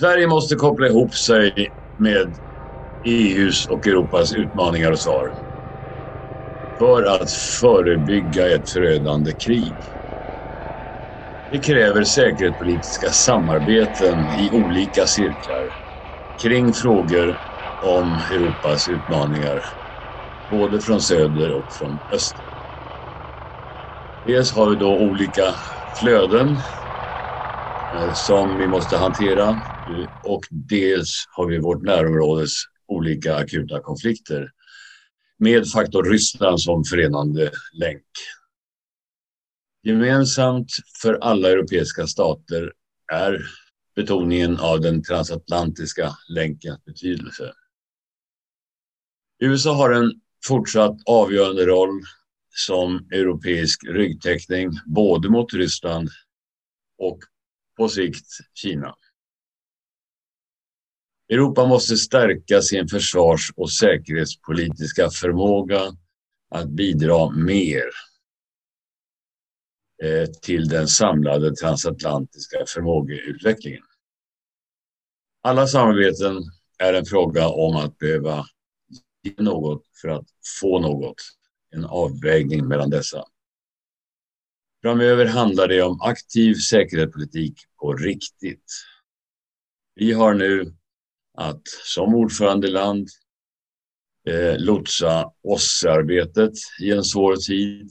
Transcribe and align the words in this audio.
Sverige 0.00 0.26
måste 0.26 0.54
koppla 0.54 0.88
ihop 0.88 1.14
sig 1.14 1.68
med 1.98 2.36
EUs 3.02 3.66
och 3.66 3.86
Europas 3.86 4.32
utmaningar 4.32 4.92
och 4.92 5.00
svar 5.00 5.34
för 6.78 7.02
att 7.02 7.30
förebygga 7.60 8.54
ett 8.54 8.70
förödande 8.70 9.32
krig. 9.34 9.76
Det 11.50 11.60
kräver 11.60 12.04
säkerhetspolitiska 12.04 13.10
samarbeten 13.10 14.28
i 14.30 14.50
olika 14.52 15.06
cirklar 15.06 15.70
kring 16.42 16.72
frågor 16.72 17.40
om 17.78 18.20
Europas 18.30 18.88
utmaningar, 18.88 19.60
både 20.48 20.80
från 20.80 21.00
söder 21.00 21.52
och 21.52 21.72
från 21.72 22.00
öster. 22.12 22.46
Dels 24.24 24.52
har 24.52 24.70
vi 24.70 24.76
då 24.76 24.98
olika 24.98 25.54
flöden 25.98 26.48
eh, 27.94 28.12
som 28.12 28.56
vi 28.56 28.68
måste 28.68 28.96
hantera 28.96 29.60
och 30.22 30.44
dels 30.50 31.24
har 31.30 31.46
vi 31.46 31.58
vårt 31.58 31.82
närområdes 31.82 32.50
olika 32.86 33.34
akuta 33.36 33.80
konflikter 33.80 34.50
med 35.38 35.68
faktor 35.68 36.04
Ryssland 36.04 36.60
som 36.60 36.84
förenande 36.84 37.50
länk. 37.72 38.06
Gemensamt 39.82 40.72
för 41.02 41.14
alla 41.14 41.50
europeiska 41.50 42.06
stater 42.06 42.72
är 43.12 43.46
betoningen 43.96 44.56
av 44.56 44.80
den 44.80 45.02
transatlantiska 45.02 46.16
länkens 46.28 46.84
betydelse. 46.84 47.52
USA 49.38 49.74
har 49.74 49.90
en 49.90 50.12
fortsatt 50.46 50.96
avgörande 51.06 51.66
roll 51.66 52.02
som 52.54 53.08
europeisk 53.12 53.84
ryggtäckning 53.84 54.70
både 54.86 55.28
mot 55.28 55.54
Ryssland 55.54 56.08
och 56.98 57.18
på 57.76 57.88
sikt 57.88 58.26
Kina. 58.54 58.94
Europa 61.28 61.66
måste 61.66 61.96
stärka 61.96 62.62
sin 62.62 62.88
försvars 62.88 63.52
och 63.56 63.72
säkerhetspolitiska 63.72 65.10
förmåga 65.10 65.96
att 66.50 66.68
bidra 66.68 67.30
mer 67.30 67.84
eh, 70.02 70.26
till 70.26 70.68
den 70.68 70.88
samlade 70.88 71.56
transatlantiska 71.56 72.64
förmågeutvecklingen. 72.66 73.82
Alla 75.42 75.66
samarbeten 75.66 76.42
är 76.78 76.94
en 76.94 77.04
fråga 77.04 77.48
om 77.48 77.76
att 77.76 77.98
behöva 77.98 78.46
ge 79.22 79.34
något 79.42 79.82
för 80.00 80.08
att 80.08 80.26
få 80.60 80.80
något. 80.80 81.16
En 81.70 81.84
avvägning 81.84 82.68
mellan 82.68 82.90
dessa. 82.90 83.24
Framöver 84.82 85.26
handlar 85.26 85.68
det 85.68 85.82
om 85.82 86.00
aktiv 86.00 86.54
säkerhetspolitik 86.54 87.54
på 87.80 87.92
riktigt. 87.92 88.72
Vi 89.94 90.12
har 90.12 90.34
nu 90.34 90.74
att 91.34 91.68
som 91.68 92.14
ordförandeland 92.14 93.08
eh, 94.28 94.58
lotsa 94.58 95.32
OSSE-arbetet 95.42 96.52
i 96.80 96.90
en 96.90 97.04
svår 97.04 97.36
tid 97.36 97.90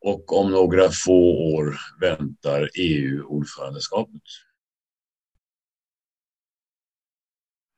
och 0.00 0.32
om 0.32 0.50
några 0.50 0.90
få 0.90 1.54
år 1.54 1.78
väntar 2.00 2.70
EU-ordförandeskapet. 2.74 4.22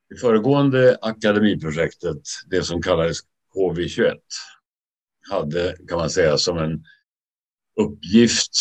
Det 0.09 0.17
föregående 0.17 0.99
akademiprojektet, 1.03 2.23
det 2.47 2.63
som 2.63 2.83
kallades 2.83 3.19
HV21, 3.55 4.17
hade 5.31 5.77
kan 5.89 5.99
man 5.99 6.11
säga 6.11 6.39
som 6.39 6.59
en 6.59 6.85
uppgift 7.81 8.53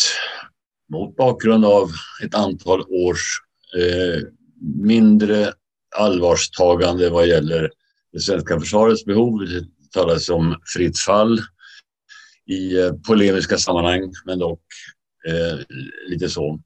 mot 0.88 1.16
bakgrund 1.16 1.64
av 1.64 1.90
ett 2.24 2.34
antal 2.34 2.80
års 2.80 3.42
eh, 3.76 4.22
mindre 4.60 5.52
allvarstagande 5.96 7.10
vad 7.10 7.26
gäller 7.26 7.70
det 8.12 8.20
svenska 8.20 8.60
försvarets 8.60 9.04
behov. 9.04 9.38
Det 9.38 9.64
talas 9.92 10.28
om 10.28 10.56
fritt 10.74 10.98
fall 10.98 11.40
i 12.46 12.78
eh, 12.78 12.92
polemiska 13.06 13.58
sammanhang, 13.58 14.12
men 14.24 14.38
dock 14.38 14.62
eh, 15.28 15.58
lite 16.08 16.28
så. 16.28 16.60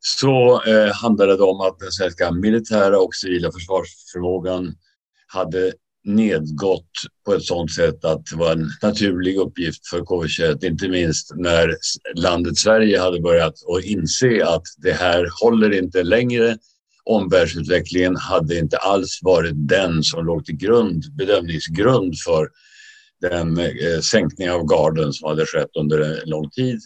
Så 0.00 0.62
eh, 0.62 0.92
handlade 0.92 1.36
det 1.36 1.42
om 1.42 1.60
att 1.60 1.78
den 1.78 1.92
svenska 1.92 2.32
militära 2.32 2.98
och 2.98 3.14
civila 3.14 3.52
försvarsförmågan 3.52 4.74
hade 5.26 5.72
nedgått 6.04 6.90
på 7.24 7.34
ett 7.34 7.42
sådant 7.42 7.72
sätt 7.72 8.04
att 8.04 8.26
det 8.30 8.36
var 8.36 8.52
en 8.52 8.70
naturlig 8.82 9.36
uppgift 9.36 9.86
för 9.86 10.00
KV21, 10.00 10.64
inte 10.64 10.88
minst 10.88 11.32
när 11.34 11.76
landet 12.14 12.58
Sverige 12.58 13.00
hade 13.00 13.20
börjat 13.20 13.54
att 13.76 13.84
inse 13.84 14.46
att 14.46 14.62
det 14.76 14.92
här 14.92 15.28
håller 15.42 15.72
inte 15.72 16.02
längre 16.02 16.58
omvärldsutvecklingen 17.06 18.16
hade 18.16 18.58
inte 18.58 18.76
alls 18.76 19.18
varit 19.22 19.54
den 19.54 20.02
som 20.02 20.26
låg 20.26 20.44
till 20.44 20.56
grund, 20.56 21.04
bedömningsgrund 21.16 22.14
för 22.24 22.48
den 23.20 23.58
eh, 23.58 24.00
sänkning 24.02 24.50
av 24.50 24.66
garden 24.66 25.12
som 25.12 25.28
hade 25.28 25.46
skett 25.46 25.70
under 25.78 26.00
en 26.00 26.28
lång 26.28 26.50
tid. 26.50 26.80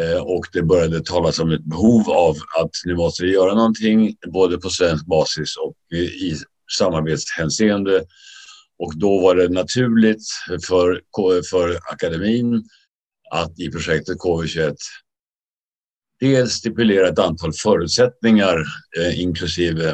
Eh, 0.00 0.22
och 0.22 0.46
det 0.52 0.62
började 0.62 1.00
talas 1.00 1.38
om 1.38 1.50
ett 1.50 1.64
behov 1.64 2.10
av 2.10 2.36
att 2.60 2.70
nu 2.84 2.96
måste 2.96 3.22
vi 3.22 3.32
göra 3.32 3.54
någonting 3.54 4.16
både 4.32 4.58
på 4.58 4.70
svensk 4.70 5.06
basis 5.06 5.56
och 5.56 5.96
i 5.98 6.36
samarbetshänseende. 6.78 8.04
Och 8.78 8.98
då 8.98 9.20
var 9.20 9.34
det 9.34 9.48
naturligt 9.48 10.22
för, 10.68 11.02
för 11.50 11.78
akademin 11.92 12.64
att 13.30 13.58
i 13.58 13.70
projektet 13.70 14.18
KV21 14.18 14.74
dels 16.24 16.52
stipulera 16.52 17.08
ett 17.08 17.18
antal 17.18 17.52
förutsättningar 17.52 18.64
eh, 18.98 19.20
inklusive 19.20 19.88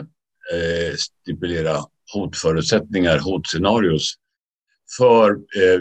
eh, 0.52 0.94
stipulera 0.96 1.76
hotförutsättningar, 2.12 3.18
hotscenarios 3.18 4.14
för 4.98 5.30
eh, 5.30 5.80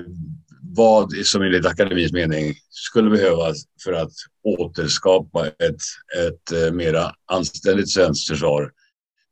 vad 0.62 1.14
som 1.14 1.42
enligt 1.42 1.66
akademins 1.66 2.12
mening 2.12 2.54
skulle 2.70 3.10
behövas 3.10 3.58
för 3.84 3.94
att 3.94 4.12
återskapa 4.44 5.48
ett, 5.48 5.82
ett 6.18 6.52
eh, 6.52 6.74
mera 6.74 7.14
anständigt 7.32 7.92
svenskt 7.92 8.28
försvar 8.28 8.72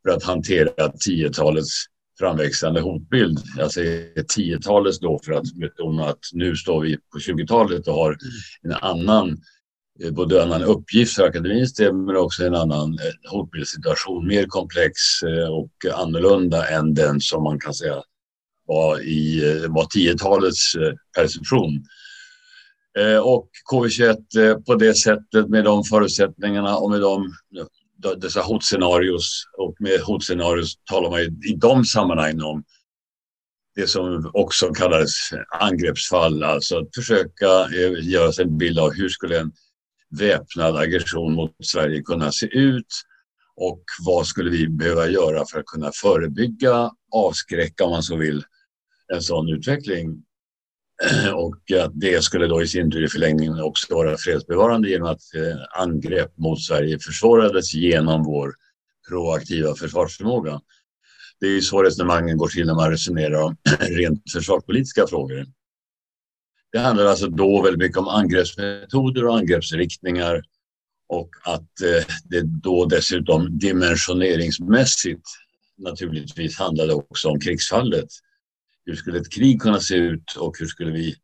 för 0.03 0.13
att 0.13 0.23
hantera 0.23 0.91
tiotalets 0.99 1.85
framväxande 2.19 2.81
hotbild. 2.81 3.39
Jag 3.57 3.71
säger 3.71 4.23
tiotalets 4.23 4.99
då 4.99 5.19
för 5.25 5.33
att 5.33 5.53
betona 5.53 6.05
att 6.05 6.19
nu 6.33 6.55
står 6.55 6.81
vi 6.81 6.97
på 6.97 7.19
20-talet 7.19 7.87
och 7.87 7.93
har 7.93 8.17
en 8.63 8.71
annan 8.71 9.29
Eh, 9.29 9.56
Eh, 10.03 10.11
både 10.11 10.41
en 10.41 10.51
annan 10.51 10.63
uppgift 10.63 11.15
för 11.15 11.23
akademins 11.23 11.73
del 11.73 11.93
men 11.93 12.17
också 12.17 12.45
en 12.45 12.55
annan 12.55 12.93
eh, 12.93 13.31
hotbildssituation, 13.31 14.27
mer 14.27 14.45
komplex 14.45 14.93
eh, 15.23 15.49
och 15.49 15.71
annorlunda 16.01 16.67
än 16.67 16.93
den 16.93 17.21
som 17.21 17.43
man 17.43 17.59
kan 17.59 17.73
säga 17.73 18.03
var 18.65 18.99
i 18.99 19.41
var 19.69 19.83
10-talets 19.83 20.73
perception. 21.15 21.85
Och 23.23 23.49
KV21 23.71 24.63
på 24.65 24.75
det 24.75 24.93
sättet 24.93 25.49
med 25.49 25.63
de 25.63 25.83
förutsättningarna 25.83 26.77
och 26.77 26.91
med 26.91 27.01
de, 27.01 27.33
dessa 28.17 28.41
hotscenarios 28.41 29.43
och 29.57 29.75
med 29.79 29.99
hotscenarios 29.99 30.73
talar 30.91 31.09
man 31.09 31.19
i 31.21 31.55
de 31.57 31.85
sammanhangen 31.85 32.41
om 32.41 32.63
det 33.75 33.87
som 33.87 34.31
också 34.33 34.73
kallades 34.73 35.13
angreppsfall, 35.59 36.43
alltså 36.43 36.77
att 36.77 36.95
försöka 36.95 37.69
göra 38.01 38.31
sig 38.31 38.45
en 38.45 38.57
bild 38.57 38.79
av 38.79 38.93
hur 38.93 39.09
skulle 39.09 39.39
en 39.39 39.51
väpnad 40.09 40.77
aggression 40.77 41.33
mot 41.33 41.51
Sverige 41.63 42.01
kunna 42.01 42.31
se 42.31 42.45
ut 42.45 42.87
och 43.55 43.83
vad 44.05 44.27
skulle 44.27 44.49
vi 44.49 44.67
behöva 44.67 45.07
göra 45.07 45.45
för 45.51 45.59
att 45.59 45.65
kunna 45.65 45.91
förebygga, 45.93 46.91
avskräcka 47.11 47.83
om 47.83 47.91
man 47.91 48.03
så 48.03 48.15
vill, 48.15 48.43
en 49.13 49.21
sån 49.21 49.49
utveckling. 49.49 50.23
Och 51.33 51.71
att 51.79 51.91
det 51.93 52.23
skulle 52.23 52.47
då 52.47 52.61
i 52.61 52.67
sin 52.67 52.91
tur 52.91 53.03
i 53.03 53.07
förlängningen 53.07 53.59
också 53.59 53.95
vara 53.95 54.17
fredsbevarande 54.17 54.89
genom 54.89 55.07
att 55.07 55.21
eh, 55.35 55.81
angrepp 55.81 56.37
mot 56.37 56.61
Sverige 56.61 56.99
försvårades 56.99 57.73
genom 57.73 58.23
vår 58.23 58.53
proaktiva 59.09 59.75
försvarsförmåga. 59.75 60.61
Det 61.39 61.45
är 61.45 61.51
ju 61.51 61.61
så 61.61 61.83
resonemangen 61.83 62.37
går 62.37 62.47
till 62.47 62.65
när 62.65 62.75
man 62.75 62.91
resonerar 62.91 63.41
om 63.41 63.57
rent 63.79 64.31
försvarspolitiska 64.33 65.07
frågor. 65.07 65.45
Det 66.77 66.81
handlar 66.81 67.05
alltså 67.05 67.27
då 67.27 67.61
väldigt 67.61 67.79
mycket 67.79 67.97
om 67.97 68.07
angreppsmetoder 68.07 69.25
och 69.25 69.37
angreppsriktningar 69.37 70.43
och 71.09 71.29
att 71.43 71.81
eh, 71.81 72.15
det 72.23 72.41
då 72.41 72.85
dessutom 72.85 73.59
dimensioneringsmässigt 73.59 75.25
naturligtvis 75.77 76.57
handlade 76.57 76.93
också 76.93 77.29
om 77.29 77.39
krigsfallet. 77.39 78.07
Hur 78.85 78.95
skulle 78.95 79.19
ett 79.19 79.31
krig 79.31 79.61
kunna 79.61 79.79
se 79.79 79.95
ut 79.95 80.35
och 80.37 80.59
hur 80.59 80.65
skulle 80.65 80.91
vi 80.91 81.15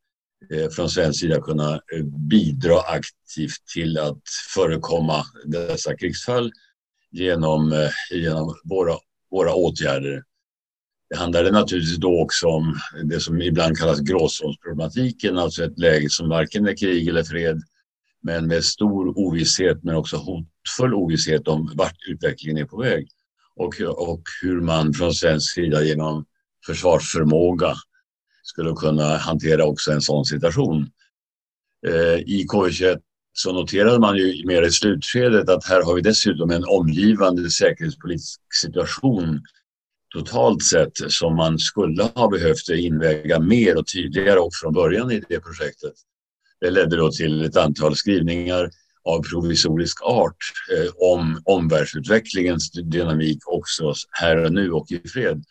eh, 0.53 0.69
från 0.69 0.89
svensk 0.89 1.19
sida 1.19 1.41
kunna 1.41 1.73
eh, 1.73 2.03
bidra 2.29 2.79
aktivt 2.79 3.67
till 3.73 3.97
att 3.97 4.21
förekomma 4.53 5.23
dessa 5.45 5.97
krigsfall 5.97 6.51
genom, 7.11 7.89
genom 8.11 8.55
våra, 8.63 8.97
våra 9.31 9.53
åtgärder. 9.53 10.23
Det 11.13 11.19
handlade 11.19 11.51
naturligtvis 11.51 11.97
då 11.97 12.21
också 12.21 12.47
om 12.47 12.79
det 13.03 13.19
som 13.19 13.41
ibland 13.41 13.77
kallas 13.77 13.99
gråzonsproblematiken, 13.99 15.37
alltså 15.37 15.63
ett 15.63 15.79
läge 15.79 16.09
som 16.09 16.29
varken 16.29 16.67
är 16.67 16.77
krig 16.77 17.07
eller 17.07 17.23
fred, 17.23 17.61
men 18.23 18.47
med 18.47 18.63
stor 18.63 19.17
ovisshet 19.17 19.83
men 19.83 19.95
också 19.95 20.17
hotfull 20.17 20.93
ovisshet 20.93 21.47
om 21.47 21.71
vart 21.75 21.97
utvecklingen 22.07 22.57
är 22.57 22.65
på 22.65 22.77
väg 22.77 23.07
och, 23.55 23.81
och 23.81 24.21
hur 24.41 24.61
man 24.61 24.93
från 24.93 25.13
svensk 25.13 25.53
sida 25.53 25.83
genom 25.83 26.25
försvarsförmåga 26.65 27.73
skulle 28.43 28.73
kunna 28.73 29.17
hantera 29.17 29.65
också 29.65 29.91
en 29.91 30.01
sån 30.01 30.25
situation. 30.25 30.89
Eh, 31.87 32.19
I 32.19 32.45
KU21 32.53 32.99
så 33.33 33.53
noterade 33.53 33.99
man 33.99 34.17
ju 34.17 34.45
mer 34.45 34.61
i 34.61 34.71
slutskedet 34.71 35.49
att 35.49 35.65
här 35.65 35.83
har 35.83 35.95
vi 35.95 36.01
dessutom 36.01 36.51
en 36.51 36.65
omgivande 36.65 37.51
säkerhetspolitisk 37.51 38.39
situation 38.61 39.41
totalt 40.13 40.63
sett 40.63 41.11
som 41.11 41.35
man 41.35 41.59
skulle 41.59 42.03
ha 42.03 42.29
behövt 42.29 42.69
inväga 42.69 43.39
mer 43.39 43.77
och 43.77 43.87
tydligare 43.87 44.39
och 44.39 44.51
från 44.61 44.73
början 44.73 45.11
i 45.11 45.23
det 45.29 45.39
projektet. 45.39 45.93
Det 46.61 46.69
ledde 46.69 46.97
då 46.97 47.11
till 47.11 47.45
ett 47.45 47.57
antal 47.57 47.95
skrivningar 47.95 48.69
av 49.03 49.21
provisorisk 49.21 50.03
art 50.03 50.37
eh, 50.71 50.91
om 50.95 51.41
omvärldsutvecklingens 51.45 52.71
dynamik 52.71 53.39
också 53.45 53.93
här 54.11 54.37
och 54.37 54.53
nu 54.53 54.71
och 54.71 54.91
i 54.91 55.07
fred 55.07 55.43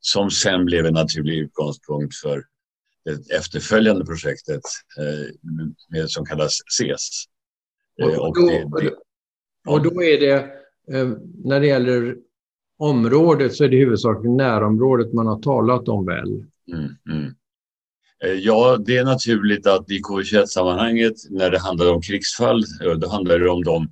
som 0.00 0.30
sen 0.30 0.64
blev 0.64 0.86
en 0.86 0.94
naturlig 0.94 1.38
utgångspunkt 1.38 2.16
för 2.16 2.44
det 3.04 3.36
efterföljande 3.36 4.04
projektet 4.04 4.62
eh, 4.98 5.54
med, 5.88 6.10
som 6.10 6.26
kallas 6.26 6.58
SES. 6.78 7.24
Eh, 8.02 8.18
och, 8.18 8.28
och, 8.28 8.34
då, 8.34 8.78
det, 8.78 8.94
och 9.68 9.82
då 9.82 10.02
är 10.02 10.20
det, 10.20 10.34
eh, 10.92 11.08
när 11.44 11.60
det 11.60 11.66
gäller 11.66 12.16
området 12.84 13.54
så 13.54 13.64
är 13.64 13.68
det 13.68 13.76
huvudsakligen 13.76 14.36
närområdet 14.36 15.12
man 15.12 15.26
har 15.26 15.38
talat 15.38 15.88
om 15.88 16.06
väl? 16.06 16.28
Mm, 16.72 16.90
mm. 17.10 17.34
Eh, 18.24 18.32
ja, 18.32 18.76
det 18.86 18.96
är 18.96 19.04
naturligt 19.04 19.66
att 19.66 19.90
i 19.90 20.00
KV21-sammanhanget 20.00 21.14
när 21.30 21.50
det 21.50 21.58
handlar 21.58 21.92
om 21.92 22.02
krigsfall, 22.02 22.64
eh, 22.84 22.92
då 22.92 23.08
handlar 23.08 23.38
det 23.38 23.50
om 23.50 23.64
de, 23.64 23.88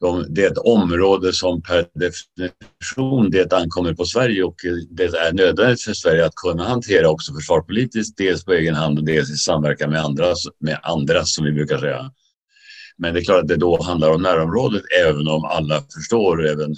de, 0.00 0.26
det 0.28 0.44
är 0.44 0.50
ett 0.50 0.58
område 0.58 1.32
som 1.32 1.62
per 1.62 1.86
definition 1.94 3.30
det 3.30 3.52
ankommer 3.52 3.94
på 3.94 4.04
Sverige 4.04 4.42
och 4.42 4.64
eh, 4.64 4.72
det 4.90 5.04
är 5.04 5.32
nödvändigt 5.32 5.82
för 5.82 5.92
Sverige 5.92 6.26
att 6.26 6.34
kunna 6.34 6.64
hantera 6.64 7.10
också 7.10 7.34
försvarspolitiskt, 7.34 8.16
dels 8.16 8.44
på 8.44 8.52
egen 8.52 8.74
hand 8.74 8.98
och 8.98 9.04
dels 9.04 9.30
i 9.30 9.36
samverkan 9.36 9.90
med 9.90 10.00
andra, 10.00 10.34
med 10.60 10.78
andra 10.82 11.24
som 11.24 11.44
vi 11.44 11.52
brukar 11.52 11.78
säga. 11.78 12.10
Men 12.96 13.14
det 13.14 13.20
är 13.20 13.24
klart 13.24 13.42
att 13.42 13.48
det 13.48 13.56
då 13.56 13.82
handlar 13.82 14.10
om 14.10 14.22
närområdet, 14.22 14.82
även 15.04 15.28
om 15.28 15.44
alla 15.44 15.82
förstår, 15.94 16.46
även 16.46 16.74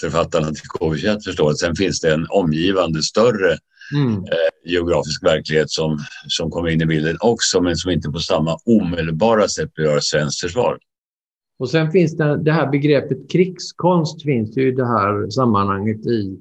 författarna 0.00 0.46
till 0.46 0.68
KV21 0.80 1.20
förstår 1.24 1.50
att 1.50 1.58
sen 1.58 1.76
finns 1.76 2.00
det 2.00 2.14
en 2.14 2.26
omgivande 2.28 3.02
större 3.02 3.58
mm. 3.94 4.14
eh, 4.14 4.70
geografisk 4.72 5.24
verklighet 5.24 5.70
som, 5.70 5.98
som 6.28 6.50
kommer 6.50 6.68
in 6.68 6.82
i 6.82 6.86
bilden 6.86 7.16
också, 7.20 7.60
men 7.60 7.76
som 7.76 7.90
inte 7.90 8.08
på 8.08 8.18
samma 8.18 8.58
omedelbara 8.64 9.48
sätt 9.48 9.74
berör 9.74 10.00
svenskt 10.00 10.40
försvar. 10.40 10.78
Och 11.58 11.70
sen 11.70 11.90
finns 11.90 12.16
det, 12.16 12.42
det 12.42 12.52
här 12.52 12.70
begreppet 12.70 13.30
krigskonst 13.30 14.22
finns 14.22 14.56
ju 14.56 14.68
i 14.68 14.72
det 14.72 14.86
här 14.86 15.30
sammanhanget 15.30 16.06
i, 16.06 16.38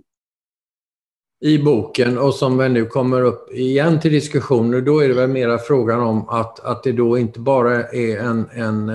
i 1.41 1.57
boken 1.57 2.17
och 2.17 2.33
som 2.33 2.57
väl 2.57 2.71
nu 2.71 2.85
kommer 2.85 3.21
upp 3.21 3.51
igen 3.51 3.99
till 3.99 4.11
diskussion. 4.11 4.85
Då 4.85 4.99
är 4.99 5.07
det 5.07 5.13
väl 5.13 5.29
mera 5.29 5.57
frågan 5.57 6.01
om 6.01 6.29
att, 6.29 6.59
att 6.59 6.83
det 6.83 6.91
då 6.91 7.17
inte 7.17 7.39
bara 7.39 7.83
är 7.83 8.17
en, 8.17 8.49
en, 8.51 8.89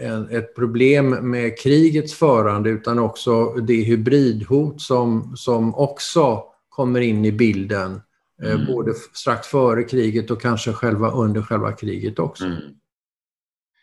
en, 0.00 0.28
ett 0.30 0.54
problem 0.54 1.30
med 1.30 1.58
krigets 1.58 2.14
förande 2.14 2.70
utan 2.70 2.98
också 2.98 3.44
det 3.54 3.82
hybridhot 3.82 4.80
som, 4.80 5.36
som 5.36 5.74
också 5.74 6.42
kommer 6.68 7.00
in 7.00 7.24
i 7.24 7.32
bilden. 7.32 8.00
Eh, 8.42 8.52
mm. 8.52 8.66
Både 8.66 8.94
strax 9.14 9.48
före 9.48 9.82
kriget 9.82 10.30
och 10.30 10.42
kanske 10.42 10.72
själva 10.72 11.10
under 11.10 11.42
själva 11.42 11.72
kriget 11.72 12.18
också. 12.18 12.44
Mm. 12.44 12.58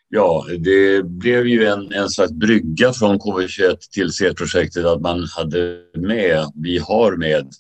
Ja, 0.09 0.45
det 0.59 1.05
blev 1.05 1.47
ju 1.47 1.65
en, 1.65 1.91
en 1.91 2.09
slags 2.09 2.31
brygga 2.31 2.93
från 2.93 3.19
KV21 3.19 3.77
till 3.91 4.13
CET-projektet 4.13 4.85
att 4.85 5.01
man 5.01 5.23
hade 5.23 5.79
med, 5.97 6.51
vi 6.55 6.77
har 6.77 7.17
med 7.17 7.51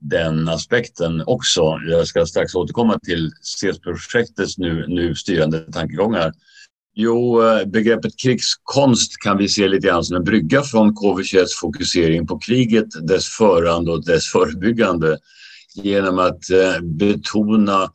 den 0.00 0.48
aspekten 0.48 1.22
också. 1.26 1.78
Jag 1.88 2.06
ska 2.06 2.26
strax 2.26 2.54
återkomma 2.54 2.98
till 2.98 3.30
CET-projektets 3.42 4.58
nu, 4.58 4.84
nu 4.88 5.14
styrande 5.14 5.72
tankegångar. 5.72 6.32
Jo, 7.02 7.42
eh, 7.42 7.64
begreppet 7.66 8.16
krigskonst 8.22 9.16
kan 9.24 9.38
vi 9.38 9.48
se 9.48 9.68
lite 9.68 9.86
grann 9.86 10.04
som 10.04 10.16
en 10.16 10.24
brygga 10.24 10.62
från 10.62 10.94
KV 10.94 11.22
21 11.24 11.46
fokusering 11.60 12.26
på 12.26 12.38
kriget, 12.38 12.86
dess 13.08 13.28
förande 13.28 13.92
och 13.92 14.04
dess 14.04 14.26
förebyggande 14.26 15.18
genom 15.74 16.18
att 16.18 16.50
eh, 16.50 16.80
betona 16.82 17.92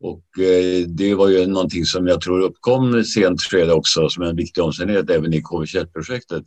och 0.00 0.38
eh, 0.38 0.86
det 0.88 1.14
var 1.14 1.28
ju 1.28 1.46
någonting 1.46 1.84
som 1.84 2.06
jag 2.06 2.20
tror 2.20 2.40
uppkom 2.40 3.04
sent 3.04 3.42
skede 3.42 3.72
också 3.72 4.08
som 4.08 4.22
en 4.22 4.36
viktig 4.36 4.64
omständighet 4.64 5.10
även 5.10 5.34
i 5.34 5.40
KV21-projektet. 5.40 6.44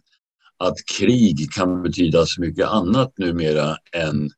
Att 0.58 0.78
krig 0.98 1.52
kan 1.52 1.84
betyda 1.84 2.26
så 2.26 2.42
mycket 2.42 2.68
annat 2.68 3.18
numera 3.18 3.78
än, 3.92 4.30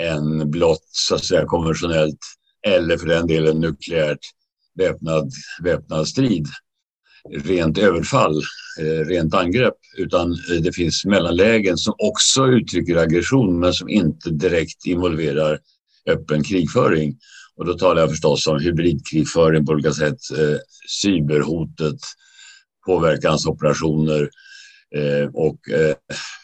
än 0.00 0.50
blott 0.50 0.88
så 0.90 1.14
att 1.14 1.24
säga 1.24 1.44
konventionellt 1.44 2.18
eller 2.66 2.96
för 2.96 3.06
den 3.06 3.26
delen 3.26 3.60
nukleärt 3.60 4.20
väpnad, 4.74 5.30
väpnad 5.62 6.08
strid. 6.08 6.46
Rent 7.30 7.78
överfall, 7.78 8.42
eh, 8.80 9.06
rent 9.06 9.34
angrepp, 9.34 9.74
utan 9.96 10.32
eh, 10.32 10.62
det 10.62 10.72
finns 10.72 11.04
mellanlägen 11.04 11.78
som 11.78 11.94
också 11.98 12.46
uttrycker 12.46 12.96
aggression 12.96 13.60
men 13.60 13.72
som 13.72 13.88
inte 13.88 14.30
direkt 14.30 14.86
involverar 14.86 15.58
öppen 16.08 16.42
krigföring. 16.42 17.16
Och 17.56 17.66
då 17.66 17.74
talar 17.74 18.00
jag 18.00 18.10
förstås 18.10 18.46
om 18.46 18.60
hybridkrigföring 18.60 19.66
på 19.66 19.72
olika 19.72 19.92
sätt, 19.92 20.18
eh, 20.38 20.58
cyberhotet, 21.02 21.98
påverkansoperationer 22.86 24.30
och 25.32 25.58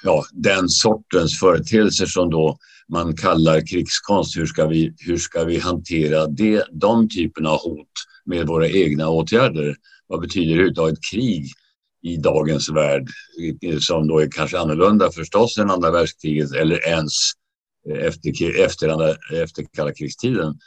ja, 0.02 0.24
den 0.32 0.68
sortens 0.68 1.38
företeelser 1.38 2.06
som 2.06 2.30
då 2.30 2.58
man 2.88 3.16
kallar 3.16 3.66
krigskonst. 3.66 4.36
Hur 4.36 4.46
ska 4.46 4.66
vi, 4.66 4.94
hur 4.98 5.16
ska 5.16 5.44
vi 5.44 5.58
hantera 5.58 6.26
det, 6.26 6.64
de 6.70 7.08
typerna 7.08 7.50
av 7.50 7.58
hot 7.58 7.88
med 8.24 8.46
våra 8.46 8.68
egna 8.68 9.08
åtgärder? 9.08 9.76
Vad 10.12 10.20
betyder 10.20 10.88
ett 10.88 11.04
krig 11.12 11.52
i 12.02 12.16
dagens 12.16 12.70
värld 12.70 13.08
eh, 13.62 13.78
som 13.78 14.08
då 14.08 14.18
är 14.18 14.30
kanske 14.30 14.58
annorlunda 14.58 15.10
förstås 15.10 15.58
än 15.58 15.70
andra 15.70 15.90
världskriget 15.90 16.52
eller 16.52 16.88
ens 16.88 17.12
eh, 17.88 18.06
efter, 18.06 18.60
efter, 18.60 19.16
efter 19.42 19.66
kalla 19.72 19.92
krigstiden. 19.92 20.58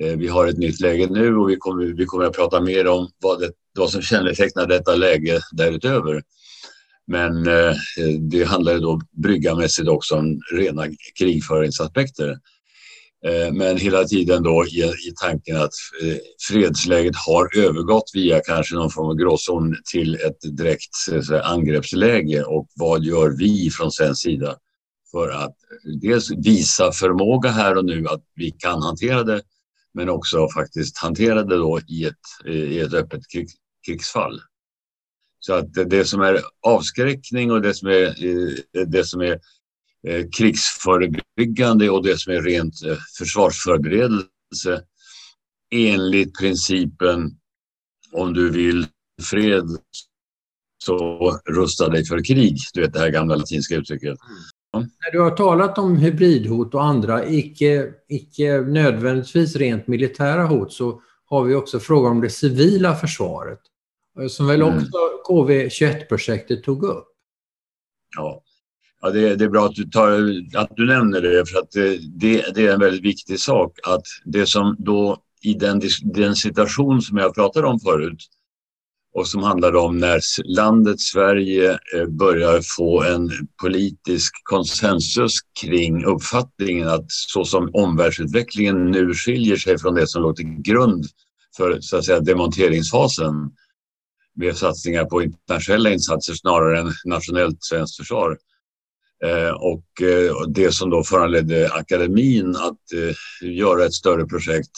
Eh, 0.00 0.16
vi 0.16 0.28
har 0.28 0.46
ett 0.46 0.58
nytt 0.58 0.80
läge 0.80 1.06
nu 1.10 1.36
och 1.36 1.50
vi 1.50 1.56
kommer, 1.56 1.84
vi 1.84 2.06
kommer 2.06 2.24
att 2.24 2.36
prata 2.36 2.60
mer 2.60 2.86
om 2.86 3.10
vad, 3.18 3.40
det, 3.40 3.52
vad 3.78 3.90
som 3.90 4.02
kännetecknar 4.02 4.66
detta 4.66 4.94
läge 4.94 5.40
därutöver. 5.52 6.22
Men 7.06 7.46
eh, 7.46 7.74
det 8.30 8.44
handlar 8.44 8.78
då 8.78 9.00
bryggamässigt 9.22 9.88
också 9.88 10.16
om 10.16 10.40
rena 10.52 10.84
krigföringsaspekter. 11.18 12.38
Eh, 13.24 13.52
men 13.52 13.76
hela 13.76 14.04
tiden 14.04 14.42
då 14.42 14.66
i, 14.66 14.80
i 14.82 15.12
tanken 15.20 15.56
att 15.56 15.72
eh, 16.02 16.16
fredsläget 16.48 17.16
har 17.16 17.58
övergått 17.58 18.10
via 18.14 18.40
kanske 18.40 18.74
någon 18.74 18.90
form 18.90 19.06
av 19.06 19.14
gråzon 19.14 19.76
till 19.92 20.14
ett 20.14 20.56
direkt 20.56 20.94
säga, 21.26 21.42
angreppsläge 21.42 22.42
och 22.42 22.68
vad 22.74 23.04
gör 23.04 23.30
vi 23.38 23.70
från 23.70 23.92
svensk 23.92 24.22
sida 24.22 24.56
för 25.10 25.30
att 25.30 25.48
eh, 25.86 25.92
dels 26.00 26.30
visa 26.30 26.92
förmåga 26.92 27.50
här 27.50 27.76
och 27.76 27.84
nu 27.84 28.06
att 28.06 28.22
vi 28.34 28.50
kan 28.50 28.82
hantera 28.82 29.22
det 29.22 29.42
men 29.94 30.08
också 30.08 30.48
faktiskt 30.54 30.98
hanterade 30.98 31.56
då 31.56 31.80
i 31.88 32.04
ett, 32.04 32.48
i 32.48 32.80
ett 32.80 32.94
öppet 32.94 33.22
krig, 33.32 33.48
krigsfall. 33.86 34.40
Så 35.38 35.54
att 35.54 35.74
det 35.74 36.04
som 36.04 36.20
är 36.20 36.40
avskräckning 36.66 37.52
och 37.52 37.62
det 37.62 37.74
som 37.74 37.88
är, 37.88 38.14
det 38.86 39.04
som 39.04 39.20
är 39.20 39.40
krigsförebyggande 40.36 41.90
och 41.90 42.02
det 42.02 42.18
som 42.18 42.32
är 42.32 42.42
rent 42.42 42.82
eh, 42.82 42.96
försvarsförberedelse 43.18 44.82
enligt 45.74 46.38
principen 46.38 47.30
om 48.12 48.32
du 48.34 48.50
vill 48.50 48.86
fred 49.22 49.64
så 50.84 51.38
rusta 51.50 51.88
dig 51.88 52.04
för 52.04 52.24
krig. 52.24 52.56
Du 52.74 52.80
vet 52.80 52.92
det 52.92 52.98
här 52.98 53.10
gamla 53.10 53.36
latinska 53.36 53.74
uttrycket. 53.74 54.18
När 54.72 55.12
du 55.12 55.20
har 55.20 55.30
talat 55.30 55.78
om 55.78 55.96
hybridhot 55.96 56.74
och 56.74 56.84
andra 56.84 57.26
icke, 57.26 57.92
icke 58.08 58.60
nödvändigtvis 58.60 59.56
rent 59.56 59.86
militära 59.86 60.46
hot 60.46 60.72
så 60.72 61.02
har 61.24 61.44
vi 61.44 61.54
också 61.54 61.80
frågan 61.80 62.12
om 62.12 62.20
det 62.20 62.30
civila 62.30 62.94
försvaret. 62.94 63.60
Som 64.28 64.46
väl 64.46 64.62
mm. 64.62 64.76
också 64.76 64.90
KV21-projektet 65.28 66.64
tog 66.64 66.84
upp. 66.84 67.06
Ja, 68.16 68.42
ja 69.00 69.10
det, 69.10 69.36
det, 69.36 69.44
är 69.44 69.48
bra 69.48 69.66
att 69.66 69.74
du, 69.74 69.84
tar, 69.84 70.10
att 70.54 70.70
du 70.76 70.86
nämner 70.86 71.20
det 71.20 71.46
för 71.46 71.58
att 71.58 71.76
eh, 71.76 72.00
det, 72.08 72.54
det, 72.54 72.66
är 72.66 72.74
en 72.74 72.80
väldigt 72.80 73.04
viktig 73.04 73.40
sak 73.40 73.78
att 73.86 74.04
det 74.24 74.46
som 74.46 74.76
då 74.78 75.16
i 75.42 75.54
den, 75.54 75.82
den 76.02 76.36
situation 76.36 77.02
som 77.02 77.16
jag 77.16 77.34
pratade 77.34 77.66
om 77.66 77.80
förut 77.80 78.28
och 79.14 79.26
som 79.26 79.42
handlade 79.42 79.78
om 79.78 79.98
när 79.98 80.20
landet 80.44 81.00
Sverige 81.00 81.78
eh, 81.96 82.06
börjar 82.06 82.60
få 82.76 83.02
en 83.02 83.30
politisk 83.62 84.34
konsensus 84.42 85.38
kring 85.60 86.04
uppfattningen 86.04 86.88
att 86.88 87.06
så 87.08 87.44
som 87.44 87.70
omvärldsutvecklingen 87.72 88.90
nu 88.90 89.14
skiljer 89.14 89.56
sig 89.56 89.78
från 89.78 89.94
det 89.94 90.06
som 90.06 90.22
låg 90.22 90.36
till 90.36 90.62
grund 90.62 91.06
för 91.56 91.80
så 91.80 91.96
att 91.96 92.04
säga, 92.04 92.20
demonteringsfasen 92.20 93.34
med 94.34 94.56
satsningar 94.56 95.04
på 95.04 95.22
internationella 95.22 95.90
insatser 95.90 96.34
snarare 96.34 96.80
än 96.80 96.92
nationellt 97.04 97.58
svenskt 97.60 97.96
försvar. 97.96 98.38
Eh, 99.24 99.46
eh, 99.46 99.52
och 99.52 99.84
det 100.48 100.72
som 100.72 100.90
då 100.90 101.04
föranledde 101.04 101.72
akademin 101.72 102.56
att 102.56 102.92
eh, 102.94 103.48
göra 103.50 103.84
ett 103.84 103.94
större 103.94 104.26
projekt 104.26 104.70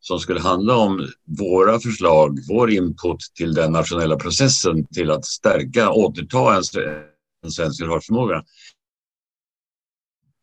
som 0.00 0.20
skulle 0.20 0.40
handla 0.40 0.76
om 0.76 1.08
våra 1.38 1.80
förslag, 1.80 2.38
vår 2.48 2.70
input 2.70 3.18
till 3.34 3.54
den 3.54 3.72
nationella 3.72 4.16
processen 4.16 4.86
till 4.86 5.10
att 5.10 5.24
stärka, 5.24 5.90
återta 5.90 6.56
en, 6.56 6.62
en 7.44 7.50
svensk 7.50 7.80
försvarsförmåga. 7.80 8.42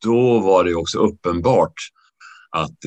Då 0.02 0.38
var 0.38 0.64
det 0.64 0.74
också 0.74 0.98
uppenbart 0.98 1.74
att 2.50 2.78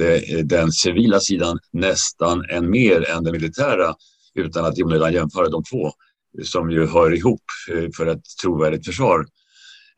den 0.44 0.72
civila 0.72 1.20
sidan 1.20 1.60
nästan 1.72 2.46
än 2.50 2.70
mer 2.70 3.10
än 3.10 3.24
den 3.24 3.32
militära, 3.32 3.96
utan 4.36 4.66
att 4.66 4.78
i 4.78 4.84
onödan 4.84 5.14
jämföra 5.14 5.50
de 5.50 5.64
två, 5.64 5.92
som 6.44 6.72
ju 6.72 6.88
hör 6.88 7.16
ihop 7.16 7.44
för 7.98 8.08
ett 8.08 8.24
trovärdigt 8.42 8.86
försvar, 8.86 9.26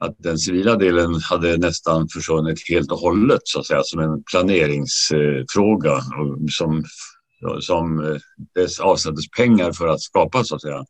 att 0.01 0.15
den 0.17 0.37
civila 0.37 0.75
delen 0.75 1.15
hade 1.15 1.57
nästan 1.57 2.07
försvunnit 2.09 2.69
helt 2.69 2.91
och 2.91 2.97
hållet 2.97 3.41
så 3.43 3.59
att 3.59 3.65
säga 3.65 3.81
som 3.83 3.99
en 3.99 4.23
planeringsfråga 4.23 5.93
eh, 5.93 6.01
som, 6.49 6.83
som 7.59 7.99
eh, 7.99 8.17
det 8.55 8.79
avsattes 8.79 9.29
pengar 9.37 9.71
för 9.71 9.87
att 9.87 10.01
skapa 10.01 10.43
så 10.43 10.55
att 10.55 10.61
säga. 10.61 10.85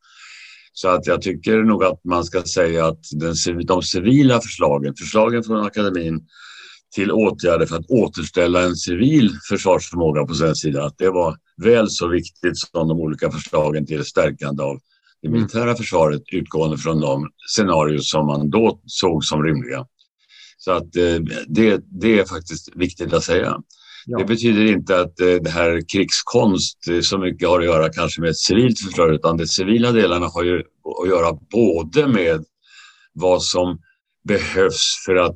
Så 0.74 0.90
att 0.90 1.08
jag 1.08 1.22
tycker 1.22 1.64
nog 1.64 1.84
att 1.84 2.04
man 2.04 2.24
ska 2.24 2.44
säga 2.44 2.86
att 2.86 3.00
den, 3.12 3.36
de 3.66 3.82
civila 3.82 4.42
förslagen, 4.42 4.94
förslagen 4.96 5.44
från 5.44 5.66
akademin 5.66 6.22
till 6.96 7.12
åtgärder 7.12 7.66
för 7.66 7.76
att 7.76 7.90
återställa 7.90 8.62
en 8.62 8.76
civil 8.76 9.32
försvarsförmåga 9.50 10.26
på 10.26 10.34
svensk 10.34 10.62
sida, 10.62 10.86
att 10.86 10.98
det 10.98 11.10
var 11.10 11.38
väl 11.64 11.90
så 11.90 12.08
viktigt 12.08 12.58
som 12.58 12.88
de 12.88 13.00
olika 13.00 13.32
förslagen 13.32 13.86
till 13.86 14.06
stärkande 14.06 14.64
av 14.64 14.80
det 15.22 15.30
militära 15.30 15.76
försvaret 15.76 16.22
utgående 16.32 16.78
från 16.78 17.02
de 17.02 17.30
scenarier 17.48 18.00
som 18.00 18.28
man 18.28 18.50
då 18.50 18.82
såg 18.86 19.24
som 19.24 19.44
rimliga. 19.44 19.86
Så 20.58 20.72
att 20.72 20.96
eh, 20.96 21.16
det, 21.48 21.84
det 22.02 22.20
är 22.20 22.26
faktiskt 22.26 22.70
viktigt 22.76 23.14
att 23.14 23.24
säga. 23.24 23.58
Ja. 24.06 24.18
Det 24.18 24.26
betyder 24.26 24.66
inte 24.66 25.00
att 25.00 25.20
eh, 25.20 25.28
det 25.28 25.50
här 25.50 25.82
krigskonst 25.94 26.78
så 27.02 27.18
mycket 27.18 27.48
har 27.48 27.60
att 27.60 27.66
göra 27.66 27.90
kanske 27.90 28.22
med 28.22 28.30
ett 28.30 28.38
civilt 28.38 28.80
försvar 28.80 29.14
utan 29.14 29.38
de 29.38 29.48
civila 29.48 29.92
delarna 29.92 30.28
har 30.28 30.44
ju 30.44 30.64
att 31.02 31.10
göra 31.10 31.34
både 31.52 32.08
med 32.08 32.46
vad 33.14 33.44
som 33.44 33.80
behövs 34.24 35.04
för 35.06 35.16
att, 35.16 35.36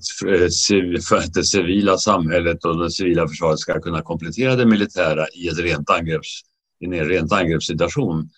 för 1.10 1.15
att 1.15 1.34
det 1.34 1.44
civila 1.44 1.98
samhället 1.98 2.65
och 2.65 2.84
det 2.84 2.92
civila 2.92 3.27
försvaret 3.27 3.60
ska 3.60 3.82
kunna 3.82 4.01
komplettera 4.01 4.56
det 4.56 4.65
militära 4.65 5.25
i, 5.36 5.48
ett 5.48 5.60
rent 5.60 5.89
angrepps, 5.89 6.42
i 6.80 6.86
en 6.86 7.10
rent 7.10 7.32
angreppssituation 7.32 8.30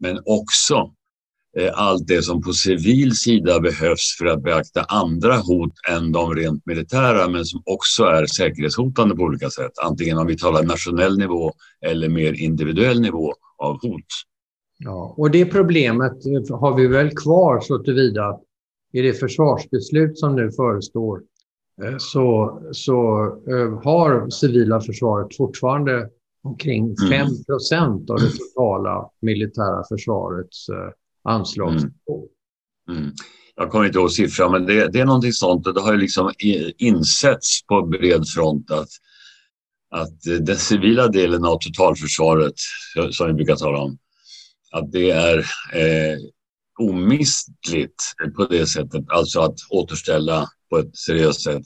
men 0.00 0.20
också 0.24 0.90
eh, 1.58 1.70
allt 1.74 2.06
det 2.06 2.22
som 2.22 2.42
på 2.42 2.52
civil 2.52 3.16
sida 3.16 3.60
behövs 3.60 4.16
för 4.18 4.26
att 4.26 4.42
beakta 4.42 4.82
andra 4.82 5.36
hot 5.36 5.72
än 5.90 6.12
de 6.12 6.34
rent 6.34 6.66
militära 6.66 7.28
men 7.28 7.44
som 7.44 7.62
också 7.64 8.04
är 8.04 8.26
säkerhetshotande 8.26 9.16
på 9.16 9.22
olika 9.22 9.50
sätt. 9.50 9.72
Antingen 9.82 10.18
om 10.18 10.26
vi 10.26 10.36
talar 10.36 10.62
nationell 10.62 11.18
nivå 11.18 11.52
eller 11.86 12.08
mer 12.08 12.32
individuell 12.32 13.00
nivå 13.00 13.34
av 13.58 13.72
hot. 13.82 14.04
Ja, 14.78 15.14
och 15.16 15.30
det 15.30 15.46
problemet 15.46 16.12
har 16.50 16.76
vi 16.76 16.86
väl 16.86 17.10
kvar 17.10 17.60
så 17.60 17.78
tillvida 17.78 18.26
att 18.26 18.42
i 18.92 19.02
det 19.02 19.12
försvarsbeslut 19.12 20.18
som 20.18 20.36
nu 20.36 20.52
förestår 20.52 21.22
eh, 21.82 21.94
så, 21.98 22.60
så 22.72 23.26
eh, 23.48 23.82
har 23.82 24.30
civila 24.30 24.80
försvaret 24.80 25.36
fortfarande 25.36 26.08
omkring 26.42 26.96
5 26.96 27.12
mm. 27.12 27.44
procent 27.44 28.10
av 28.10 28.16
det 28.20 28.30
totala 28.30 29.10
militära 29.22 29.84
försvarets 29.88 30.68
eh, 30.68 30.92
anslagsnivå. 31.24 32.28
Mm. 32.88 33.02
Mm. 33.02 33.14
Jag 33.56 33.70
kommer 33.70 33.86
inte 33.86 33.98
ihåg 33.98 34.12
siffran, 34.12 34.52
men 34.52 34.66
det, 34.66 34.88
det 34.88 35.00
är 35.00 35.04
någonting 35.04 35.32
sånt. 35.32 35.66
Och 35.66 35.74
det 35.74 35.80
har 35.80 35.92
ju 35.92 35.98
liksom 35.98 36.32
insetts 36.78 37.66
på 37.66 37.82
bred 37.82 38.28
front 38.28 38.70
att, 38.70 38.88
att 39.90 40.44
den 40.46 40.56
civila 40.56 41.08
delen 41.08 41.44
av 41.44 41.58
totalförsvaret, 41.58 42.54
som 43.10 43.26
vi 43.26 43.32
brukar 43.32 43.56
tala 43.56 43.78
om, 43.78 43.98
att 44.72 44.92
det 44.92 45.10
är 45.10 45.38
eh, 45.74 46.18
omistligt 46.78 48.14
på 48.36 48.44
det 48.44 48.66
sättet, 48.66 49.04
alltså 49.08 49.40
att 49.40 49.56
återställa 49.70 50.48
på 50.70 50.78
ett 50.78 50.96
seriöst 50.96 51.42
sätt 51.42 51.62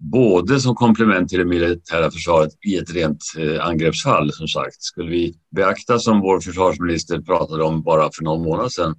både 0.00 0.60
som 0.60 0.74
komplement 0.74 1.28
till 1.28 1.38
det 1.38 1.44
militära 1.44 2.10
försvaret 2.10 2.50
i 2.66 2.76
ett 2.76 2.94
rent 2.94 3.24
eh, 3.38 3.66
angreppsfall 3.66 4.32
som 4.32 4.48
sagt. 4.48 4.82
Skulle 4.82 5.10
vi 5.10 5.34
beakta 5.56 5.98
som 5.98 6.20
vår 6.20 6.40
försvarsminister 6.40 7.20
pratade 7.20 7.64
om 7.64 7.82
bara 7.82 8.10
för 8.12 8.24
någon 8.24 8.42
månad 8.42 8.72
sedan 8.72 8.94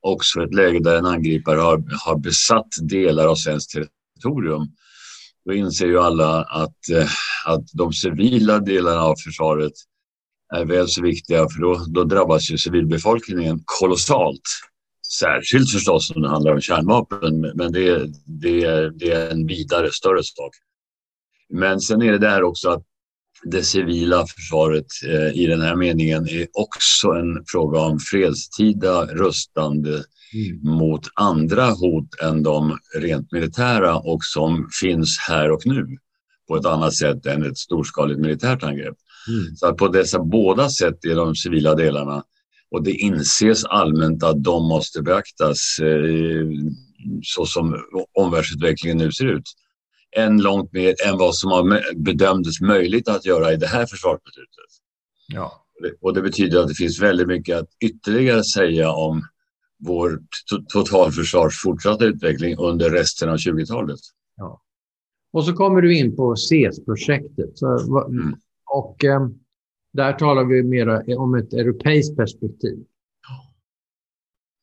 också 0.00 0.42
ett 0.42 0.54
läge 0.54 0.80
där 0.80 0.98
en 0.98 1.06
angripare 1.06 1.60
har, 1.60 1.82
har 2.06 2.18
besatt 2.18 2.68
delar 2.82 3.26
av 3.26 3.34
svenskt 3.34 3.70
territorium 3.72 4.68
då 5.44 5.54
inser 5.54 5.86
ju 5.86 5.98
alla 5.98 6.42
att, 6.42 6.88
eh, 6.92 7.08
att 7.46 7.64
de 7.72 7.92
civila 7.92 8.58
delarna 8.58 9.00
av 9.00 9.14
försvaret 9.24 9.72
är 10.54 10.64
väl 10.64 10.88
så 10.88 11.02
viktiga 11.02 11.48
för 11.48 11.60
då, 11.60 11.84
då 11.88 12.04
drabbas 12.04 12.50
ju 12.50 12.58
civilbefolkningen 12.58 13.62
kolossalt. 13.64 14.42
Särskilt 15.12 15.70
förstås 15.70 16.10
om 16.10 16.22
det 16.22 16.28
handlar 16.28 16.52
om 16.52 16.60
kärnvapen, 16.60 17.40
men 17.40 17.72
det, 17.72 18.06
det, 18.24 18.90
det 18.90 19.10
är 19.10 19.30
en 19.30 19.46
vidare, 19.46 19.90
större 19.92 20.22
sak. 20.22 20.54
Men 21.48 21.80
sen 21.80 22.02
är 22.02 22.12
det 22.12 22.18
där 22.18 22.42
också 22.42 22.70
att 22.70 22.82
det 23.44 23.62
civila 23.62 24.26
försvaret 24.26 24.86
eh, 25.06 25.42
i 25.42 25.46
den 25.46 25.60
här 25.60 25.76
meningen 25.76 26.28
är 26.28 26.46
också 26.52 27.08
en 27.08 27.44
fråga 27.46 27.80
om 27.80 27.98
fredstida 27.98 29.06
rustande 29.06 29.90
mm. 29.90 30.76
mot 30.78 31.08
andra 31.14 31.70
hot 31.70 32.20
än 32.22 32.42
de 32.42 32.78
rent 32.98 33.32
militära 33.32 33.98
och 33.98 34.24
som 34.24 34.68
finns 34.80 35.18
här 35.28 35.50
och 35.50 35.66
nu 35.66 35.86
på 36.48 36.56
ett 36.56 36.66
annat 36.66 36.94
sätt 36.94 37.26
än 37.26 37.42
ett 37.42 37.58
storskaligt 37.58 38.20
militärt 38.20 38.62
angrepp. 38.62 38.96
Mm. 39.28 39.56
Så 39.56 39.74
på 39.74 39.88
dessa 39.88 40.18
båda 40.18 40.70
sätt 40.70 41.04
är 41.04 41.14
de 41.14 41.34
civila 41.34 41.74
delarna 41.74 42.22
och 42.74 42.82
det 42.82 42.92
inses 42.92 43.64
allmänt 43.64 44.22
att 44.22 44.44
de 44.44 44.68
måste 44.68 45.02
beaktas 45.02 45.78
eh, 45.78 46.46
så 47.22 47.46
som 47.46 47.84
omvärldsutvecklingen 48.18 48.98
nu 48.98 49.12
ser 49.12 49.26
ut. 49.26 49.52
Än 50.16 50.42
långt 50.42 50.72
mer 50.72 50.94
än 51.06 51.18
vad 51.18 51.34
som 51.34 51.50
har 51.50 51.94
bedömdes 51.96 52.60
möjligt 52.60 53.08
att 53.08 53.24
göra 53.24 53.52
i 53.52 53.56
det 53.56 53.66
här 53.66 53.86
försvarsbeslutet. 53.86 54.70
Ja. 55.28 55.66
Och 56.00 56.14
det 56.14 56.22
betyder 56.22 56.60
att 56.60 56.68
det 56.68 56.74
finns 56.74 57.02
väldigt 57.02 57.26
mycket 57.26 57.58
att 57.58 57.68
ytterligare 57.80 58.44
säga 58.44 58.90
om 58.90 59.22
vår 59.78 60.20
totalförsvars 60.72 61.62
fortsatta 61.62 62.04
utveckling 62.04 62.56
under 62.58 62.90
resten 62.90 63.28
av 63.28 63.36
20-talet. 63.36 64.00
Ja. 64.36 64.62
Och 65.32 65.44
så 65.44 65.52
kommer 65.52 65.82
du 65.82 65.98
in 65.98 66.16
på 66.16 66.36
CES-projektet. 66.36 67.62
Mm. 68.08 68.36
Och 68.74 69.04
eh, 69.04 69.28
där 69.94 70.12
talar 70.12 70.44
vi 70.44 70.62
mer 70.62 71.18
om 71.18 71.34
ett 71.34 71.52
europeiskt 71.52 72.16
perspektiv. 72.16 72.78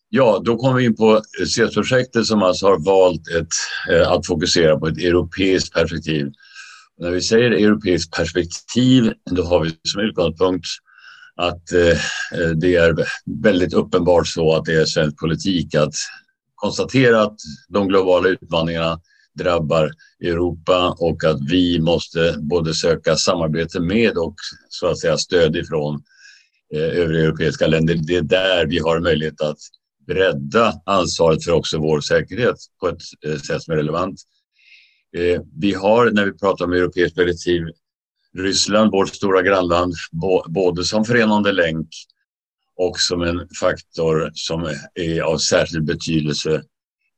Ja, 0.09 0.41
då 0.45 0.57
kommer 0.57 0.77
vi 0.77 0.85
in 0.85 0.95
på 0.95 1.21
CES-projektet 1.47 2.25
som 2.25 2.43
alltså 2.43 2.65
har 2.65 2.85
valt 2.85 3.27
ett, 3.27 3.47
eh, 3.89 4.11
att 4.11 4.27
fokusera 4.27 4.79
på 4.79 4.87
ett 4.87 4.97
europeiskt 4.97 5.73
perspektiv. 5.73 6.27
Och 6.97 7.03
när 7.03 7.11
vi 7.11 7.21
säger 7.21 7.51
europeiskt 7.51 8.15
perspektiv, 8.15 9.13
då 9.31 9.43
har 9.43 9.63
vi 9.63 9.71
som 9.83 10.01
utgångspunkt 10.01 10.65
att 11.35 11.71
eh, 11.71 11.97
det 12.55 12.75
är 12.75 12.95
väldigt 13.43 13.73
uppenbart 13.73 14.27
så 14.27 14.55
att 14.55 14.65
det 14.65 14.73
är 14.73 14.85
svensk 14.85 15.17
politik 15.17 15.75
att 15.75 15.93
konstatera 16.55 17.21
att 17.21 17.37
de 17.69 17.87
globala 17.87 18.29
utmaningarna 18.29 18.99
drabbar 19.33 19.91
Europa 20.23 20.95
och 20.99 21.23
att 21.23 21.37
vi 21.49 21.79
måste 21.79 22.35
både 22.39 22.73
söka 22.73 23.15
samarbete 23.15 23.79
med 23.79 24.17
och 24.17 24.35
så 24.69 24.87
att 24.87 24.99
säga 24.99 25.17
stöd 25.17 25.55
ifrån 25.55 26.03
eh, 26.75 26.99
övriga 26.99 27.23
europeiska 27.23 27.67
länder. 27.67 27.95
Det 28.03 28.15
är 28.15 28.21
där 28.21 28.65
vi 28.65 28.79
har 28.79 28.99
möjlighet 28.99 29.41
att 29.41 29.57
bredda 30.07 30.73
ansvaret 30.85 31.43
för 31.43 31.51
också 31.51 31.77
vår 31.77 32.01
säkerhet 32.01 32.55
på 32.79 32.87
ett 32.87 33.01
eh, 33.25 33.37
sätt 33.37 33.63
som 33.63 33.73
är 33.73 33.77
relevant. 33.77 34.21
Eh, 35.17 35.41
vi 35.59 35.73
har, 35.73 36.11
när 36.11 36.25
vi 36.25 36.33
pratar 36.33 36.65
om 36.65 36.73
europeiskt 36.73 37.15
perspektiv, 37.15 37.61
Ryssland, 38.37 38.91
vårt 38.91 39.15
stora 39.15 39.41
grannland, 39.41 39.93
både 40.47 40.83
som 40.83 41.05
förenande 41.05 41.51
länk 41.51 41.87
och 42.77 42.99
som 42.99 43.21
en 43.21 43.47
faktor 43.59 44.31
som 44.33 44.75
är 44.93 45.21
av 45.21 45.37
särskild 45.37 45.85
betydelse 45.85 46.63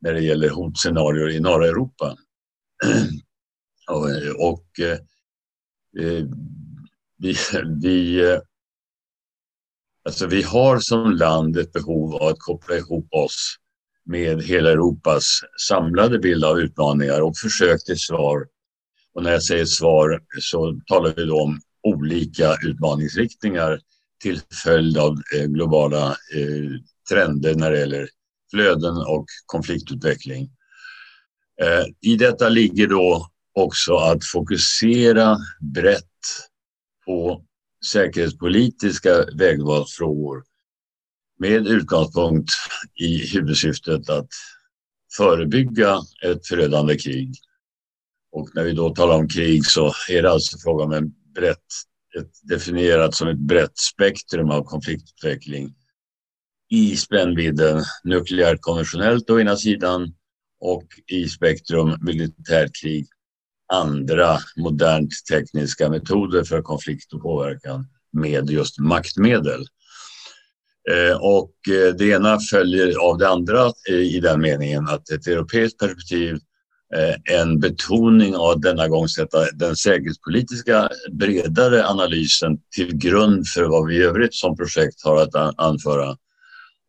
när 0.04 0.14
det 0.14 0.22
gäller 0.22 0.50
hotscenarier 0.50 1.30
i 1.30 1.40
norra 1.40 1.68
Europa. 1.68 2.16
Eh, 3.90 4.32
och 4.38 4.80
eh, 4.80 5.00
eh, 6.06 6.26
vi, 7.18 7.36
vi, 7.82 8.30
eh, 8.32 8.40
alltså 10.06 10.28
vi 10.28 10.42
har 10.42 10.80
som 10.80 11.12
land 11.12 11.58
ett 11.58 11.72
behov 11.72 12.16
av 12.16 12.28
att 12.28 12.40
koppla 12.40 12.76
ihop 12.76 13.08
oss 13.12 13.56
med 14.06 14.44
hela 14.44 14.72
Europas 14.72 15.24
samlade 15.68 16.20
bild 16.20 16.44
av 16.46 16.60
utmaningar 16.60 17.22
och 17.22 17.38
försök 17.38 17.86
till 17.86 18.00
svar. 18.00 18.48
Och 19.14 19.24
när 19.24 19.32
jag 19.32 19.44
säger 19.44 19.66
svar 19.66 20.22
så 20.42 20.80
talar 20.86 21.14
vi 21.16 21.26
då 21.26 21.42
om 21.42 21.62
olika 21.84 22.56
utmaningsriktningar 22.64 23.80
till 24.22 24.42
följd 24.64 24.98
av 24.98 25.22
eh, 25.36 25.46
globala 25.46 26.16
trender 27.10 27.56
när 27.56 27.72
det 27.72 27.80
gäller 27.80 28.08
flöden 28.54 28.98
och 28.98 29.26
konfliktutveckling. 29.46 30.50
Eh, 31.62 32.12
I 32.12 32.16
detta 32.16 32.50
ligger 32.50 32.88
då 32.88 33.30
också 33.54 33.96
att 33.96 34.26
fokusera 34.26 35.38
brett 35.62 36.04
på 37.06 37.46
säkerhetspolitiska 37.92 39.26
vägvalsfrågor 39.36 40.44
med 41.40 41.68
utgångspunkt 41.68 42.50
i 42.96 43.28
huvudsyftet 43.28 44.10
att 44.10 44.30
förebygga 45.18 46.00
ett 46.24 46.48
förödande 46.48 46.98
krig. 46.98 47.36
Och 48.32 48.50
när 48.54 48.64
vi 48.64 48.72
då 48.72 48.96
talar 48.96 49.16
om 49.16 49.28
krig 49.28 49.66
så 49.66 49.94
är 50.10 50.22
det 50.22 50.32
alltså 50.32 50.58
fråga 50.58 50.84
om 50.84 50.92
en 50.92 51.14
brett, 51.36 51.58
ett 52.20 52.32
definierat 52.50 53.16
som 53.16 53.28
ett 53.28 53.38
brett 53.38 53.78
spektrum 53.78 54.50
av 54.50 54.64
konfliktutveckling 54.64 55.76
i 56.74 56.98
spännvidden 56.98 57.84
nukleärt 58.04 58.62
konventionellt 58.62 59.30
å 59.30 59.40
ena 59.40 59.54
sidan 59.58 60.08
och 60.62 60.86
i 61.08 61.28
spektrum 61.30 61.98
militärkrig 62.02 63.06
andra 63.74 64.38
modernt 64.58 65.14
tekniska 65.30 65.90
metoder 65.90 66.44
för 66.44 66.62
konflikt 66.62 67.14
och 67.14 67.22
påverkan 67.22 67.88
med 68.14 68.50
just 68.50 68.80
maktmedel. 68.80 69.66
Eh, 70.92 71.18
och 71.18 71.54
eh, 71.70 71.96
det 71.96 72.06
ena 72.06 72.40
följer 72.52 72.98
av 72.98 73.18
det 73.18 73.30
andra 73.30 73.72
eh, 73.90 73.96
i 73.96 74.20
den 74.20 74.42
meningen 74.42 74.88
att 74.88 75.10
ett 75.10 75.28
europeiskt 75.28 75.80
perspektiv 75.80 76.40
en 77.32 77.60
betoning 77.60 78.36
av 78.36 78.62
denna 78.62 78.88
gång 78.88 79.08
sätta 79.08 79.52
den 79.54 79.76
säkerhetspolitiska 79.76 80.90
bredare 81.12 81.88
analysen 81.88 82.58
till 82.76 82.98
grund 82.98 83.48
för 83.48 83.64
vad 83.64 83.88
vi 83.88 83.96
i 83.96 84.04
övrigt 84.04 84.34
som 84.34 84.58
projekt 84.58 85.04
har 85.04 85.22
att 85.22 85.60
anföra 85.60 86.18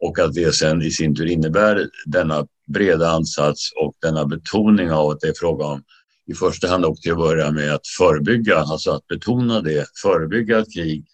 och 0.01 0.19
att 0.19 0.35
det 0.35 0.55
sen 0.55 0.83
i 0.83 0.91
sin 0.91 1.15
tur 1.15 1.27
innebär 1.27 1.89
denna 2.07 2.47
breda 2.67 3.11
ansats 3.11 3.73
och 3.77 3.95
denna 4.03 4.27
betoning 4.27 4.91
av 4.93 5.11
att 5.11 5.21
det 5.21 5.29
är 5.29 5.35
fråga 5.37 5.65
om 5.65 5.83
i 6.27 6.35
första 6.35 6.69
hand 6.69 6.85
och 6.85 6.97
till 6.97 7.13
att 7.13 7.19
börja 7.19 7.51
med 7.51 7.75
att 7.75 7.87
förebygga, 7.99 8.57
alltså 8.57 8.91
att 8.91 9.07
betona 9.07 9.61
det, 9.61 9.87
förebygga 10.03 10.59
ett 10.59 10.75
krig. 10.75 11.07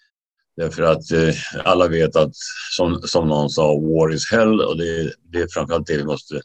Därför 0.56 0.82
att 0.82 1.10
eh, 1.10 1.34
alla 1.64 1.88
vet 1.88 2.16
att, 2.16 2.32
som, 2.76 3.02
som 3.02 3.28
någon 3.28 3.50
sa, 3.50 3.74
war 3.74 4.12
is 4.14 4.30
hell 4.30 4.60
och 4.60 4.76
det, 4.76 5.12
det 5.32 5.38
är 5.38 5.48
framförallt 5.50 5.86
det 5.86 5.96
vi 5.96 6.04
måste 6.04 6.40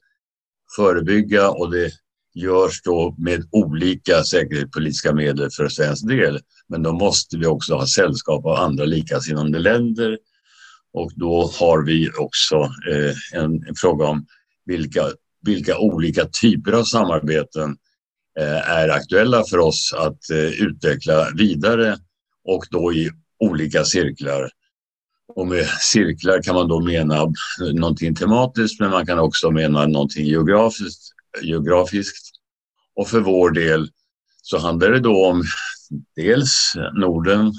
förebygga 0.76 1.50
och 1.50 1.72
det 1.72 1.92
görs 2.36 2.82
då 2.84 3.16
med 3.18 3.48
olika 3.52 4.24
säkerhetspolitiska 4.24 5.14
medel 5.14 5.50
för 5.52 5.68
svensk 5.68 6.08
del. 6.08 6.40
Men 6.68 6.84
då 6.84 6.94
måste 6.94 7.38
vi 7.38 7.46
också 7.46 7.76
ha 7.76 7.88
sällskap 7.88 8.46
av 8.46 8.52
andra 8.52 8.86
likasinnade 8.86 9.60
länder 9.60 10.18
och 10.96 11.12
då 11.16 11.52
har 11.60 11.84
vi 11.84 12.10
också 12.18 12.56
eh, 12.92 13.40
en, 13.40 13.68
en, 13.68 13.76
fråga 13.76 14.06
om 14.06 14.26
vilka, 14.66 15.02
vilka 15.42 15.78
olika 15.78 16.26
typer 16.26 16.72
av 16.72 16.84
samarbeten 16.84 17.78
Eh, 18.40 18.70
är 18.70 18.90
aktuella 18.90 19.44
för 19.44 19.60
oss 19.60 19.94
att 19.98 20.30
eh, 20.30 20.62
utveckla 20.62 21.32
vidare 21.36 21.98
och 22.44 22.66
då 22.72 22.94
i 22.94 23.12
olika 23.40 23.86
cirklar. 23.86 24.50
Och 25.36 25.48
med 25.48 25.68
cirklar 25.68 26.42
kan 26.42 26.56
man 26.56 26.68
då 26.68 26.80
mena 26.80 27.34
någonting 27.74 28.16
tematiskt 28.16 28.80
men 28.80 28.90
man 28.90 29.06
kan 29.06 29.20
också 29.20 29.52
mena 29.52 29.86
någonting 29.86 30.26
geografiskt. 30.26 31.02
geografiskt. 31.42 32.30
Och 32.96 33.08
för 33.08 33.20
vår 33.20 33.52
del 33.52 33.90
så 34.42 34.58
handlar 34.58 34.92
det 34.92 35.00
då 35.00 35.26
om 35.26 35.44
dels 36.16 36.74
Norden, 36.94 37.54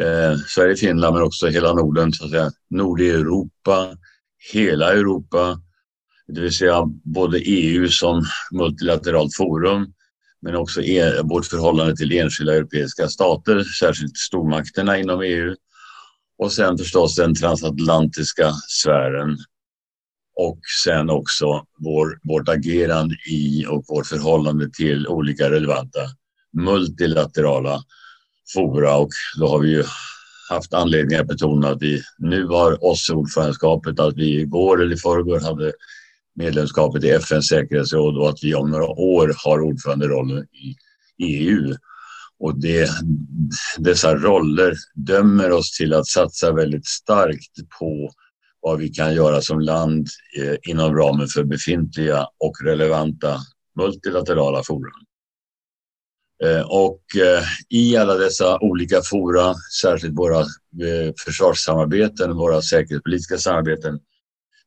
eh, 0.00 0.36
Sverige, 0.46 0.76
Finland 0.76 1.14
men 1.14 1.22
också 1.22 1.46
hela 1.46 1.72
Norden, 1.72 2.12
så 2.12 2.24
att 2.24 2.30
säga, 2.30 2.50
Nordeuropa, 2.70 3.96
hela 4.52 4.92
Europa 4.92 5.60
det 6.26 6.40
vill 6.40 6.54
säga 6.54 6.82
både 7.04 7.38
EU 7.38 7.88
som 7.88 8.24
multilateralt 8.52 9.36
forum 9.36 9.92
men 10.42 10.56
också 10.56 10.82
e 10.82 11.22
vårt 11.22 11.46
förhållande 11.46 11.96
till 11.96 12.12
enskilda 12.12 12.54
europeiska 12.54 13.08
stater, 13.08 13.64
särskilt 13.64 14.16
stormakterna 14.16 14.98
inom 14.98 15.20
EU. 15.20 15.54
Och 16.38 16.52
sen 16.52 16.78
förstås 16.78 17.16
den 17.16 17.34
transatlantiska 17.34 18.52
sfären. 18.68 19.36
Och 20.36 20.58
sen 20.84 21.10
också 21.10 21.64
vår, 21.78 22.18
vårt 22.22 22.48
agerande 22.48 23.14
i 23.30 23.66
och 23.66 23.84
vårt 23.88 24.06
förhållande 24.06 24.70
till 24.70 25.08
olika 25.08 25.50
relevanta 25.50 26.00
multilaterala 26.52 27.82
fora. 28.54 28.96
Och 28.96 29.10
då 29.38 29.48
har 29.48 29.58
vi 29.58 29.70
ju 29.70 29.84
haft 30.50 30.74
anledning 30.74 31.18
att 31.18 31.26
betona 31.26 31.68
att 31.68 31.82
vi 31.82 32.02
nu 32.18 32.46
har 32.46 32.84
OSSE-ordförandeskapet, 32.84 34.00
att 34.00 34.16
vi 34.16 34.40
igår 34.40 34.82
eller 34.82 34.94
i 34.94 34.98
förrgår 34.98 35.40
hade 35.40 35.72
medlemskapet 36.34 37.04
i 37.04 37.10
FNs 37.10 37.46
säkerhetsråd 37.46 38.18
och 38.18 38.28
att 38.28 38.38
vi 38.42 38.54
om 38.54 38.70
några 38.70 38.86
år 38.86 39.34
har 39.44 39.60
ordföranderollen 39.60 40.46
i 40.52 40.76
EU. 41.18 41.74
Och 42.38 42.60
det, 42.60 42.90
dessa 43.78 44.14
roller 44.14 44.74
dömer 44.94 45.50
oss 45.50 45.76
till 45.76 45.94
att 45.94 46.06
satsa 46.06 46.52
väldigt 46.52 46.86
starkt 46.86 47.68
på 47.78 48.10
vad 48.60 48.78
vi 48.78 48.88
kan 48.88 49.14
göra 49.14 49.40
som 49.40 49.60
land 49.60 50.08
eh, 50.38 50.56
inom 50.70 50.96
ramen 50.96 51.28
för 51.28 51.44
befintliga 51.44 52.26
och 52.38 52.54
relevanta 52.64 53.38
multilaterala 53.76 54.62
forum. 54.62 55.03
Eh, 56.44 56.62
och 56.62 57.00
eh, 57.16 57.44
i 57.68 57.96
alla 57.96 58.14
dessa 58.14 58.58
olika 58.60 59.02
fora, 59.02 59.54
särskilt 59.82 60.18
våra 60.18 60.40
eh, 60.40 61.12
försvarssamarbeten, 61.24 62.36
våra 62.36 62.62
säkerhetspolitiska 62.62 63.38
samarbeten, 63.38 63.98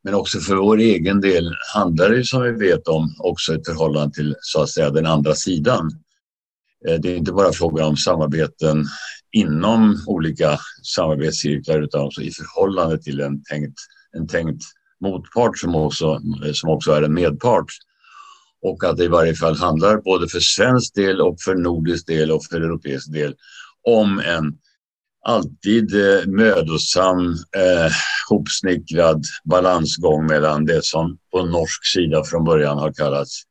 men 0.03 0.13
också 0.13 0.39
för 0.39 0.55
vår 0.55 0.77
egen 0.77 1.21
del 1.21 1.55
handlar 1.75 2.09
det 2.09 2.23
som 2.23 2.43
vi 2.43 2.51
vet 2.51 2.87
om 2.87 3.15
också 3.19 3.53
ett 3.53 3.65
förhållande 3.65 4.15
till 4.15 4.35
så 4.39 4.61
att 4.61 4.69
säga 4.69 4.89
den 4.89 5.05
andra 5.05 5.35
sidan. 5.35 5.91
Det 6.99 7.11
är 7.11 7.15
inte 7.15 7.31
bara 7.31 7.51
fråga 7.51 7.85
om 7.85 7.97
samarbeten 7.97 8.85
inom 9.31 10.03
olika 10.07 10.59
samarbetscirklar 10.83 11.81
utan 11.81 12.01
också 12.01 12.21
i 12.21 12.31
förhållande 12.31 12.97
till 12.97 13.19
en 13.19 13.43
tänkt, 13.43 13.79
en 14.11 14.27
tänkt 14.27 14.63
motpart 15.01 15.57
som 15.57 15.75
också, 15.75 16.21
som 16.53 16.69
också 16.69 16.91
är 16.91 17.01
en 17.01 17.13
medpart. 17.13 17.65
Och 18.61 18.83
att 18.83 18.97
det 18.97 19.03
i 19.03 19.07
varje 19.07 19.35
fall 19.35 19.55
handlar 19.55 20.01
både 20.01 20.27
för 20.27 20.39
svensk 20.39 20.95
del 20.95 21.21
och 21.21 21.41
för 21.41 21.55
nordisk 21.55 22.07
del 22.07 22.31
och 22.31 22.45
för 22.45 22.61
europeisk 22.61 23.13
del 23.13 23.35
om 23.83 24.19
en 24.19 24.57
alltid 25.25 25.95
eh, 25.95 26.25
mödosam, 26.27 27.31
eh, 27.31 27.91
hopsnickrad 28.29 29.23
balansgång 29.43 30.25
mellan 30.25 30.65
det 30.65 30.85
som 30.85 31.17
på 31.31 31.45
norsk 31.45 31.85
sida 31.93 32.23
från 32.23 32.43
början 32.43 32.77
har 32.77 32.93
kallats 32.93 33.43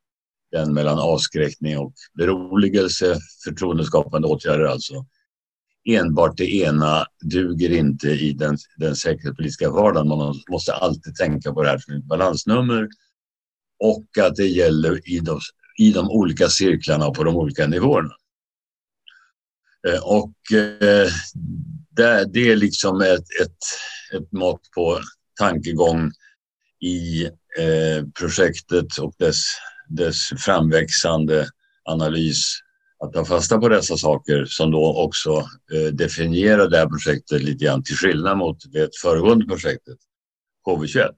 den 0.52 0.74
mellan 0.74 0.98
avskräckning 0.98 1.78
och 1.78 1.92
beroligelse, 2.18 3.18
förtroendeskapande 3.44 4.28
åtgärder 4.28 4.64
alltså. 4.64 5.06
Enbart 5.88 6.36
det 6.36 6.54
ena 6.54 7.06
duger 7.20 7.70
inte 7.70 8.08
i 8.08 8.32
den, 8.32 8.58
den 8.76 8.96
säkerhetspolitiska 8.96 9.70
vardagen. 9.70 10.08
Man 10.08 10.34
måste 10.50 10.72
alltid 10.72 11.14
tänka 11.14 11.52
på 11.52 11.62
det 11.62 11.68
här 11.68 11.78
som 11.78 11.94
ett 11.94 12.04
balansnummer 12.04 12.88
och 13.78 14.06
att 14.20 14.36
det 14.36 14.46
gäller 14.46 15.08
i 15.10 15.20
de, 15.20 15.40
i 15.78 15.92
de 15.92 16.10
olika 16.10 16.48
cirklarna 16.48 17.10
på 17.10 17.24
de 17.24 17.36
olika 17.36 17.66
nivåerna. 17.66 18.14
Eh, 19.88 20.02
och 20.02 20.52
eh, 20.52 21.08
det, 21.90 22.24
det 22.32 22.50
är 22.50 22.56
liksom 22.56 23.00
ett, 23.00 23.26
ett, 23.42 23.58
ett 24.14 24.32
mått 24.32 24.70
på 24.74 25.00
tankegång 25.38 26.10
i 26.80 27.24
eh, 27.58 28.04
projektet 28.18 28.98
och 28.98 29.14
dess, 29.18 29.44
dess 29.88 30.28
framväxande 30.38 31.48
analys. 31.84 32.52
Att 33.04 33.12
ta 33.12 33.24
fasta 33.24 33.58
på 33.58 33.68
dessa 33.68 33.96
saker 33.96 34.44
som 34.44 34.70
då 34.70 35.02
också 35.02 35.44
definierar 35.92 36.68
det 36.68 36.78
här 36.78 36.86
projektet 36.86 37.42
lite 37.42 37.64
grann 37.64 37.82
till 37.82 37.96
skillnad 37.96 38.38
mot 38.38 38.72
det 38.72 38.90
föregående 39.02 39.46
projektet, 39.46 39.98
KV21. 40.68 41.10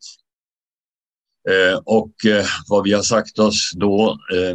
Eh, 1.48 1.78
och 1.84 2.26
eh, 2.26 2.46
vad 2.68 2.84
vi 2.84 2.92
har 2.92 3.02
sagt 3.02 3.38
oss 3.38 3.70
då 3.74 4.18
eh, 4.34 4.54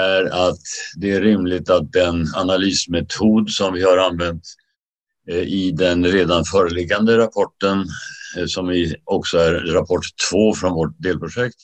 är 0.00 0.48
att 0.48 0.60
det 0.96 1.10
är 1.10 1.20
rimligt 1.20 1.70
att 1.70 1.92
den 1.92 2.26
analysmetod 2.34 3.50
som 3.50 3.74
vi 3.74 3.82
har 3.82 3.98
använt 3.98 4.42
i 5.46 5.70
den 5.70 6.06
redan 6.06 6.44
föreliggande 6.44 7.18
rapporten, 7.18 7.84
som 8.46 8.86
också 9.04 9.38
är 9.38 9.52
rapport 9.52 10.04
två 10.30 10.54
från 10.54 10.72
vårt 10.72 10.98
delprojekt, 10.98 11.56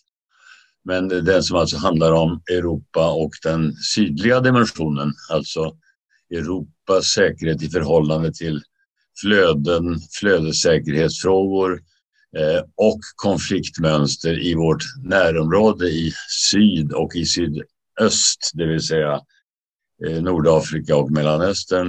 men 0.85 1.09
den 1.09 1.43
som 1.43 1.57
alltså 1.57 1.77
handlar 1.77 2.13
om 2.13 2.43
Europa 2.51 3.11
och 3.11 3.31
den 3.43 3.73
sydliga 3.95 4.41
dimensionen, 4.41 5.13
alltså 5.31 5.77
Europas 6.31 7.07
säkerhet 7.07 7.63
i 7.63 7.69
förhållande 7.69 8.33
till 8.33 8.63
flöden, 9.21 10.01
flödessäkerhetsfrågor 10.21 11.73
eh, 11.73 11.79
Eh, 12.39 12.65
och 12.77 13.01
konfliktmönster 13.17 14.47
i 14.47 14.55
vårt 14.55 14.83
närområde 15.05 15.89
i 15.89 16.13
syd 16.51 16.93
och 16.93 17.17
i 17.17 17.27
sydöst 17.27 18.51
det 18.55 18.67
vill 18.67 18.83
säga 18.83 19.21
eh, 20.07 20.23
Nordafrika 20.23 20.97
och 20.97 21.11
Mellanöstern, 21.11 21.89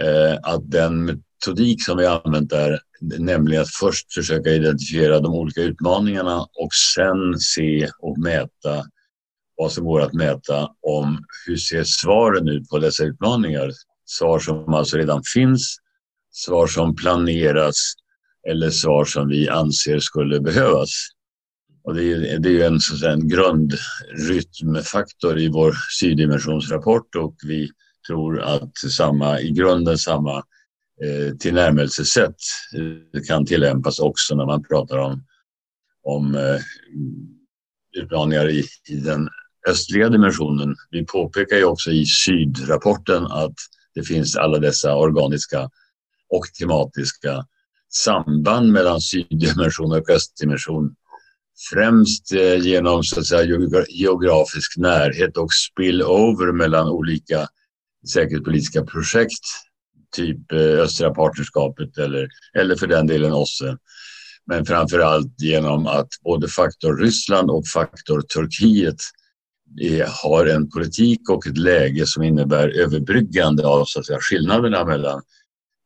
eh, 0.00 0.38
att 0.42 0.70
den 0.70 1.04
metodik 1.04 1.84
som 1.84 1.98
vi 1.98 2.06
har 2.06 2.20
använt 2.24 2.50
där, 2.50 2.80
nämligen 3.00 3.62
att 3.62 3.74
först 3.80 4.14
försöka 4.14 4.50
identifiera 4.50 5.20
de 5.20 5.34
olika 5.34 5.60
utmaningarna 5.60 6.40
och 6.40 6.74
sen 6.94 7.38
se 7.38 7.88
och 7.98 8.18
mäta 8.18 8.84
vad 9.56 9.72
som 9.72 9.84
går 9.84 10.00
att 10.00 10.12
mäta 10.12 10.68
om 10.82 11.24
hur 11.46 11.56
ser 11.56 11.84
svaren 11.84 12.48
ut 12.48 12.68
på 12.68 12.78
dessa 12.78 13.04
utmaningar. 13.04 13.70
Svar 14.04 14.38
som 14.38 14.74
alltså 14.74 14.96
redan 14.96 15.22
finns, 15.34 15.76
svar 16.32 16.66
som 16.66 16.96
planeras 16.96 17.94
eller 18.48 18.70
svar 18.70 19.04
som 19.04 19.28
vi 19.28 19.48
anser 19.48 19.98
skulle 19.98 20.40
behövas. 20.40 20.90
Och 21.84 21.94
det 21.94 22.12
är, 22.12 22.38
det 22.38 22.62
är 22.62 22.66
en, 22.66 22.80
så 22.80 23.08
en 23.08 23.28
grundrytmfaktor 23.28 25.38
i 25.38 25.48
vår 25.48 25.74
syddimensionsrapport 26.00 27.14
och 27.14 27.36
vi 27.46 27.70
tror 28.06 28.40
att 28.40 28.76
samma, 28.96 29.40
i 29.40 29.50
grunden 29.50 29.98
samma 29.98 30.36
eh, 31.02 31.36
tillnärmelsesätt 31.38 32.36
eh, 32.76 33.22
kan 33.28 33.46
tillämpas 33.46 33.98
också 33.98 34.34
när 34.34 34.46
man 34.46 34.62
pratar 34.62 34.98
om, 34.98 35.24
om 36.02 36.34
eh, 36.34 36.60
utmaningar 38.02 38.50
i, 38.50 38.64
i 38.88 38.96
den 38.96 39.28
östliga 39.68 40.08
dimensionen. 40.08 40.76
Vi 40.90 41.06
påpekar 41.06 41.56
ju 41.56 41.64
också 41.64 41.90
i 41.90 42.06
sydrapporten 42.06 43.26
att 43.26 43.54
det 43.94 44.02
finns 44.02 44.36
alla 44.36 44.58
dessa 44.58 44.96
organiska 44.96 45.70
och 46.28 46.44
klimatiska 46.58 47.46
samband 48.04 48.72
mellan 48.72 49.00
syddimension 49.00 49.92
och 49.92 50.10
östdimension. 50.10 50.94
Främst 51.72 52.32
eh, 52.32 52.56
genom 52.56 53.02
så 53.04 53.20
att 53.20 53.26
säga, 53.26 53.58
geografisk 53.88 54.76
närhet 54.76 55.36
och 55.36 55.52
spillover 55.52 56.52
mellan 56.52 56.88
olika 56.88 57.46
säkerhetspolitiska 58.12 58.84
projekt, 58.84 59.44
typ 60.16 60.52
eh, 60.52 60.58
Östra 60.58 61.14
partnerskapet 61.14 61.98
eller, 61.98 62.28
eller 62.58 62.76
för 62.76 62.86
den 62.86 63.06
delen 63.06 63.32
OSSE. 63.32 63.76
Men 64.46 64.66
framför 64.66 64.98
allt 64.98 65.40
genom 65.40 65.86
att 65.86 66.08
både 66.24 66.48
faktor 66.48 66.96
Ryssland 66.96 67.50
och 67.50 67.66
faktor 67.66 68.20
Turkiet 68.20 68.96
eh, 69.82 70.08
har 70.22 70.46
en 70.46 70.70
politik 70.70 71.30
och 71.30 71.46
ett 71.46 71.58
läge 71.58 72.06
som 72.06 72.22
innebär 72.22 72.68
överbryggande 72.68 73.66
av 73.66 73.84
så 73.84 74.00
att 74.00 74.06
säga, 74.06 74.18
skillnaderna 74.20 74.84
mellan 74.84 75.22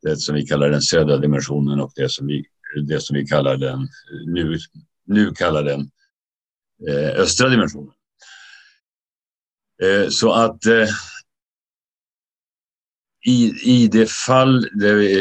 det 0.03 0.17
som 0.17 0.35
vi 0.35 0.47
kallar 0.47 0.71
den 0.71 0.83
södra 0.83 1.17
dimensionen 1.17 1.81
och 1.81 1.93
det 1.97 2.09
som 2.09 2.27
vi, 2.27 2.45
det 2.87 3.01
som 3.01 3.17
vi 3.17 3.27
kallar 3.27 3.57
den, 3.57 3.89
nu, 4.27 4.59
nu 5.07 5.31
kallar 5.31 5.65
den 5.65 5.91
eh, 6.89 7.21
östra 7.21 7.49
dimensionen. 7.49 7.93
Eh, 9.83 10.09
så 10.09 10.33
att 10.33 10.67
eh, 10.67 10.89
i, 13.27 13.53
i 13.65 13.89
det 13.89 14.11
fall, 14.11 14.67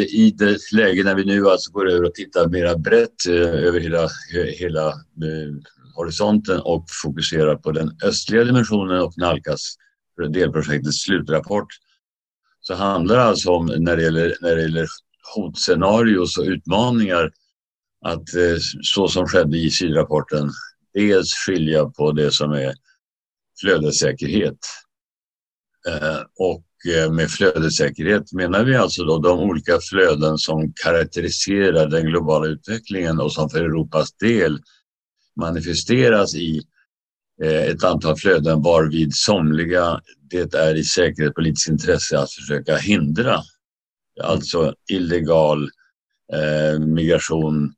i 0.10 0.34
det 0.38 0.72
läge 0.72 1.04
när 1.04 1.16
vi 1.16 1.26
nu 1.26 1.48
alltså 1.48 1.72
går 1.72 1.90
över 1.90 2.04
och 2.04 2.14
tittar 2.14 2.50
mera 2.50 2.78
brett 2.78 3.26
eh, 3.28 3.66
över 3.66 3.80
hela, 3.80 4.10
hela 4.58 4.88
eh, 4.88 5.54
horisonten 5.96 6.60
och 6.60 6.86
fokuserar 7.04 7.56
på 7.56 7.72
den 7.72 7.92
östliga 8.04 8.44
dimensionen 8.44 9.02
och 9.02 9.18
nalkas 9.18 9.76
delprojektets 10.34 11.02
slutrapport 11.02 11.68
så 12.70 12.76
handlar 12.76 13.16
det 13.16 13.24
alltså 13.24 13.52
om 13.52 13.66
när 13.66 13.98
det 13.98 14.04
gäller, 14.04 14.36
när 14.42 14.56
det 14.56 14.62
gäller 14.62 14.88
hotscenarios 15.36 16.38
och 16.38 16.44
utmaningar 16.44 17.32
att 18.06 18.36
eh, 18.36 18.58
så 18.82 19.08
som 19.08 19.28
skedde 19.28 19.58
i 19.58 19.72
sydrapporten 19.72 20.50
dels 20.94 21.34
skilja 21.34 21.86
på 21.86 22.12
det 22.12 22.32
som 22.32 22.52
är 22.52 22.74
flödessäkerhet 23.62 24.58
eh, 25.88 26.20
och 26.40 26.94
eh, 26.96 27.12
med 27.12 27.32
flödessäkerhet 27.32 28.34
menar 28.34 28.64
vi 28.64 28.76
alltså 28.76 29.04
då 29.04 29.18
de 29.18 29.40
olika 29.40 29.80
flöden 29.90 30.38
som 30.38 30.74
karaktäriserar 30.84 31.88
den 31.88 32.06
globala 32.06 32.48
utvecklingen 32.48 33.20
och 33.20 33.34
som 33.34 33.50
för 33.50 33.60
Europas 33.60 34.14
del 34.14 34.60
manifesteras 35.36 36.36
i 36.36 36.62
ett 37.42 37.84
antal 37.84 38.18
flöden 38.18 38.62
varvid 38.62 39.16
somliga 39.16 40.02
det 40.30 40.54
är 40.54 40.76
i 40.76 40.84
säkerhetspolitiskt 40.84 41.70
intresse 41.70 42.20
att 42.20 42.32
försöka 42.32 42.78
hindra. 42.78 43.42
Alltså 44.24 44.74
illegal 44.90 45.70
eh, 46.34 46.80
migration, 46.80 47.74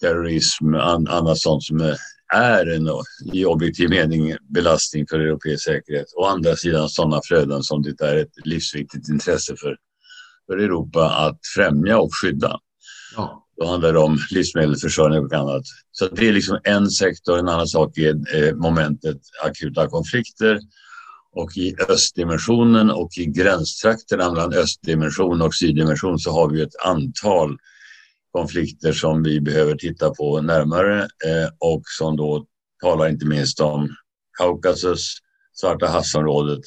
terrorism, 0.00 0.74
an, 0.74 1.08
annat 1.08 1.38
sånt 1.38 1.64
som 1.64 1.96
är 2.34 2.66
en 2.66 2.88
i 3.32 3.44
objektiv 3.44 3.90
mening 3.90 4.36
belastning 4.48 5.06
för 5.06 5.20
europeisk 5.20 5.64
säkerhet. 5.64 6.06
Å 6.16 6.24
andra 6.24 6.56
sidan 6.56 6.88
sådana 6.88 7.20
flöden 7.24 7.62
som 7.62 7.82
det 7.82 8.00
är 8.00 8.16
ett 8.16 8.46
livsviktigt 8.46 9.08
intresse 9.08 9.56
för, 9.56 9.76
för 10.46 10.58
Europa 10.58 11.10
att 11.10 11.38
främja 11.54 11.98
och 11.98 12.10
skydda. 12.22 12.58
Ja. 13.16 13.42
Då 13.56 13.66
handlar 13.66 13.92
det 13.92 13.98
om 13.98 14.18
livsmedelsförsörjning 14.30 15.24
och 15.24 15.32
annat. 15.32 15.62
Så 15.90 16.08
det 16.08 16.28
är 16.28 16.32
liksom 16.32 16.58
en 16.64 16.90
sektor. 16.90 17.38
En 17.38 17.48
annan 17.48 17.66
sak 17.66 17.98
är 17.98 18.36
eh, 18.36 18.54
momentet 18.54 19.20
akuta 19.44 19.88
konflikter 19.88 20.60
och 21.36 21.56
i 21.56 21.74
östdimensionen 21.88 22.90
och 22.90 23.18
i 23.18 23.26
gränstrakterna 23.26 24.32
mellan 24.32 24.52
östdimension 24.52 25.42
och 25.42 25.54
syddimension 25.54 26.18
så 26.18 26.30
har 26.30 26.50
vi 26.50 26.62
ett 26.62 26.84
antal 26.84 27.58
konflikter 28.32 28.92
som 28.92 29.22
vi 29.22 29.40
behöver 29.40 29.74
titta 29.74 30.10
på 30.10 30.40
närmare 30.40 31.00
eh, 31.02 31.48
och 31.58 31.82
som 31.98 32.16
då 32.16 32.46
talar 32.82 33.08
inte 33.08 33.26
minst 33.26 33.60
om 33.60 33.88
Kaukasus, 34.38 35.16
Svarta 35.52 35.86
havsområdet 35.86 36.60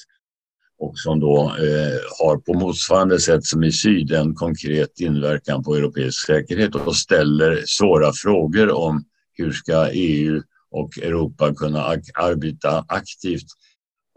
och 0.79 0.99
som 0.99 1.19
då 1.19 1.41
eh, 1.41 1.99
har 2.19 2.37
på 2.37 2.53
motsvarande 2.53 3.19
sätt 3.19 3.45
som 3.45 3.63
i 3.63 3.71
syd 3.71 4.11
en 4.11 4.35
konkret 4.35 4.99
inverkan 4.99 5.63
på 5.63 5.75
europeisk 5.75 6.25
säkerhet 6.25 6.75
och 6.75 6.95
ställer 6.95 7.63
svåra 7.65 8.13
frågor 8.13 8.71
om 8.71 9.03
hur 9.33 9.51
ska 9.51 9.89
EU 9.91 10.41
och 10.71 10.97
Europa 10.97 11.53
kunna 11.53 11.83
arbeta 12.13 12.85
aktivt 12.87 13.47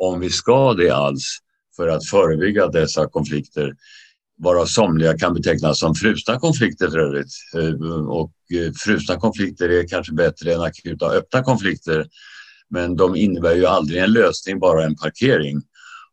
om 0.03 0.21
vi 0.21 0.31
ska 0.31 0.75
det 0.75 0.91
alls, 0.91 1.39
för 1.77 1.89
att 1.89 2.07
förebygga 2.07 2.69
dessa 2.69 3.07
konflikter 3.09 3.75
varav 4.43 4.67
somliga 4.67 5.19
kan 5.19 5.35
betecknas 5.35 5.79
som 5.79 5.95
frusna 5.95 6.39
konflikter 6.39 6.89
för 6.89 6.99
övrigt. 6.99 7.33
Eh, 7.57 8.07
och 8.09 8.33
eh, 8.55 8.73
frusna 8.85 9.17
konflikter 9.17 9.69
är 9.69 9.89
kanske 9.89 10.13
bättre 10.13 10.55
än 10.55 10.61
akuta 10.61 11.07
öppna 11.07 11.43
konflikter. 11.43 12.07
Men 12.71 12.97
de 12.97 13.17
innebär 13.17 13.55
ju 13.55 13.67
aldrig 13.67 14.03
en 14.03 14.13
lösning, 14.13 14.59
bara 14.59 14.85
en 14.85 14.97
parkering. 14.97 15.63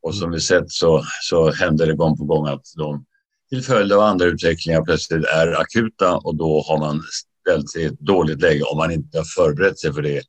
Och 0.01 0.15
som 0.15 0.31
vi 0.31 0.39
sett 0.39 0.71
så, 0.71 1.03
så 1.21 1.51
händer 1.51 1.87
det 1.87 1.95
gång 1.95 2.17
på 2.17 2.23
gång 2.23 2.47
att 2.47 2.65
de 2.77 3.05
till 3.49 3.63
följd 3.63 3.93
av 3.93 3.99
andra 3.99 4.25
utvecklingar 4.25 4.81
plötsligt 4.81 5.25
är 5.25 5.61
akuta 5.61 6.17
och 6.17 6.35
då 6.35 6.63
har 6.67 6.79
man 6.79 7.01
ställt 7.41 7.69
sig 7.69 7.81
i 7.81 7.85
ett 7.85 7.99
dåligt 7.99 8.41
läge 8.41 8.63
om 8.63 8.77
man 8.77 8.91
inte 8.91 9.17
har 9.17 9.25
förberett 9.25 9.79
sig 9.79 9.93
för 9.93 10.01
det. 10.01 10.21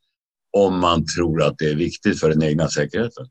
Om 0.52 0.80
man 0.80 1.06
tror 1.16 1.42
att 1.42 1.58
det 1.58 1.70
är 1.70 1.74
viktigt 1.74 2.20
för 2.20 2.28
den 2.28 2.42
egna 2.42 2.68
säkerheten. 2.68 3.26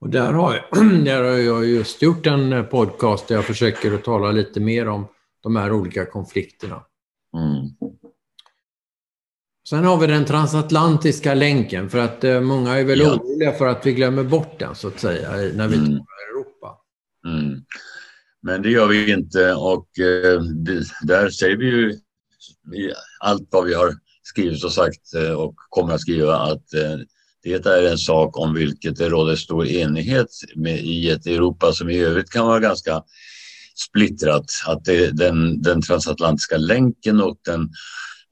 Och 0.00 0.10
där 0.10 0.32
har, 0.32 0.54
jag, 0.54 1.04
där 1.04 1.22
har 1.22 1.38
jag 1.38 1.66
just 1.66 2.02
gjort 2.02 2.26
en 2.26 2.52
eh, 2.52 2.62
podcast 2.62 3.28
där 3.28 3.34
jag 3.34 3.44
försöker 3.44 3.94
att 3.94 4.04
tala 4.04 4.32
lite 4.32 4.60
mer 4.60 4.88
om 4.88 5.06
de 5.42 5.56
här 5.56 5.72
olika 5.72 6.06
konflikterna. 6.06 6.82
Mm. 7.36 7.68
Sen 9.68 9.84
har 9.84 9.96
vi 9.96 10.06
den 10.06 10.24
transatlantiska 10.24 11.34
länken 11.34 11.90
för 11.90 11.98
att 11.98 12.24
eh, 12.24 12.40
många 12.40 12.78
är 12.78 12.84
väl 12.84 13.00
ja. 13.00 13.14
oroliga 13.14 13.52
för 13.52 13.66
att 13.66 13.86
vi 13.86 13.92
glömmer 13.92 14.24
bort 14.24 14.58
den 14.58 14.74
så 14.74 14.88
att 14.88 15.00
säga 15.00 15.30
när 15.30 15.68
vi 15.68 15.76
mm. 15.76 15.86
talar 15.86 16.30
Europa. 16.30 16.78
Mm. 17.26 17.64
Men 18.42 18.62
det 18.62 18.70
gör 18.70 18.86
vi 18.86 19.12
inte 19.12 19.54
och 19.54 19.98
eh, 19.98 20.40
där 21.02 21.30
säger 21.30 21.56
vi 21.56 21.66
ju 21.66 21.98
allt 23.20 23.48
vad 23.50 23.64
vi 23.64 23.74
har 23.74 23.94
skrivit 24.22 24.64
och 24.64 24.72
sagt 24.72 25.14
och 25.36 25.54
kommer 25.56 25.94
att 25.94 26.00
skriva 26.00 26.36
att 26.36 26.64
det 27.42 27.66
är 27.66 27.90
en 27.90 27.98
sak 27.98 28.38
om 28.38 28.54
vilket 28.54 28.96
det 28.96 29.08
råder 29.08 29.36
stor 29.36 29.66
enighet 29.66 30.28
med, 30.56 30.78
i 30.78 31.10
ett 31.10 31.26
Europa 31.26 31.72
som 31.72 31.90
i 31.90 31.98
övrigt 31.98 32.30
kan 32.30 32.46
vara 32.46 32.60
ganska 32.60 33.02
splittrat. 33.88 34.44
Att 34.66 34.84
det, 34.84 35.10
den, 35.10 35.62
den 35.62 35.82
transatlantiska 35.82 36.56
länken 36.56 37.20
och 37.20 37.38
den 37.44 37.68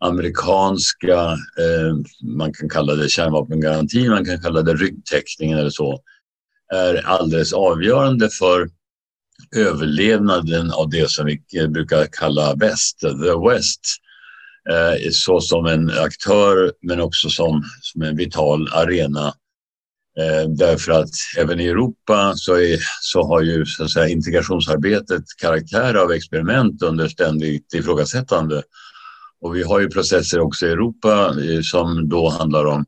amerikanska, 0.00 1.20
eh, 1.32 1.94
man 2.24 2.52
kan 2.52 2.68
kalla 2.68 2.94
det 2.94 3.08
kärnvapengarantin, 3.08 4.10
man 4.10 4.24
kan 4.24 4.42
kalla 4.42 4.62
det 4.62 4.74
ryggtäckningen 4.74 5.58
eller 5.58 5.70
så, 5.70 6.00
är 6.72 7.06
alldeles 7.06 7.52
avgörande 7.52 8.30
för 8.30 8.68
överlevnaden 9.56 10.70
av 10.70 10.90
det 10.90 11.10
som 11.10 11.26
vi 11.26 11.68
brukar 11.68 12.06
kalla 12.12 12.54
väst, 12.54 13.00
the 13.00 13.48
west 13.48 13.80
Eh, 14.70 15.10
så 15.10 15.40
som 15.40 15.66
en 15.66 15.90
aktör 15.90 16.72
men 16.82 17.00
också 17.00 17.28
som, 17.28 17.64
som 17.80 18.02
en 18.02 18.16
vital 18.16 18.68
arena. 18.72 19.26
Eh, 20.18 20.48
därför 20.48 20.92
att 20.92 21.10
även 21.38 21.60
i 21.60 21.66
Europa 21.66 22.32
så, 22.36 22.54
är, 22.54 22.78
så 23.00 23.22
har 23.22 23.42
ju 23.42 23.66
så 23.66 23.84
att 23.84 23.90
säga, 23.90 24.08
integrationsarbetet 24.08 25.24
karaktär 25.40 25.94
av 25.94 26.12
experiment 26.12 26.82
under 26.82 27.08
ständigt 27.08 27.74
ifrågasättande. 27.74 28.62
Och 29.40 29.56
vi 29.56 29.62
har 29.62 29.80
ju 29.80 29.88
processer 29.88 30.40
också 30.40 30.66
i 30.66 30.70
Europa 30.70 31.34
eh, 31.42 31.60
som 31.62 32.08
då 32.08 32.28
handlar 32.28 32.64
om 32.64 32.84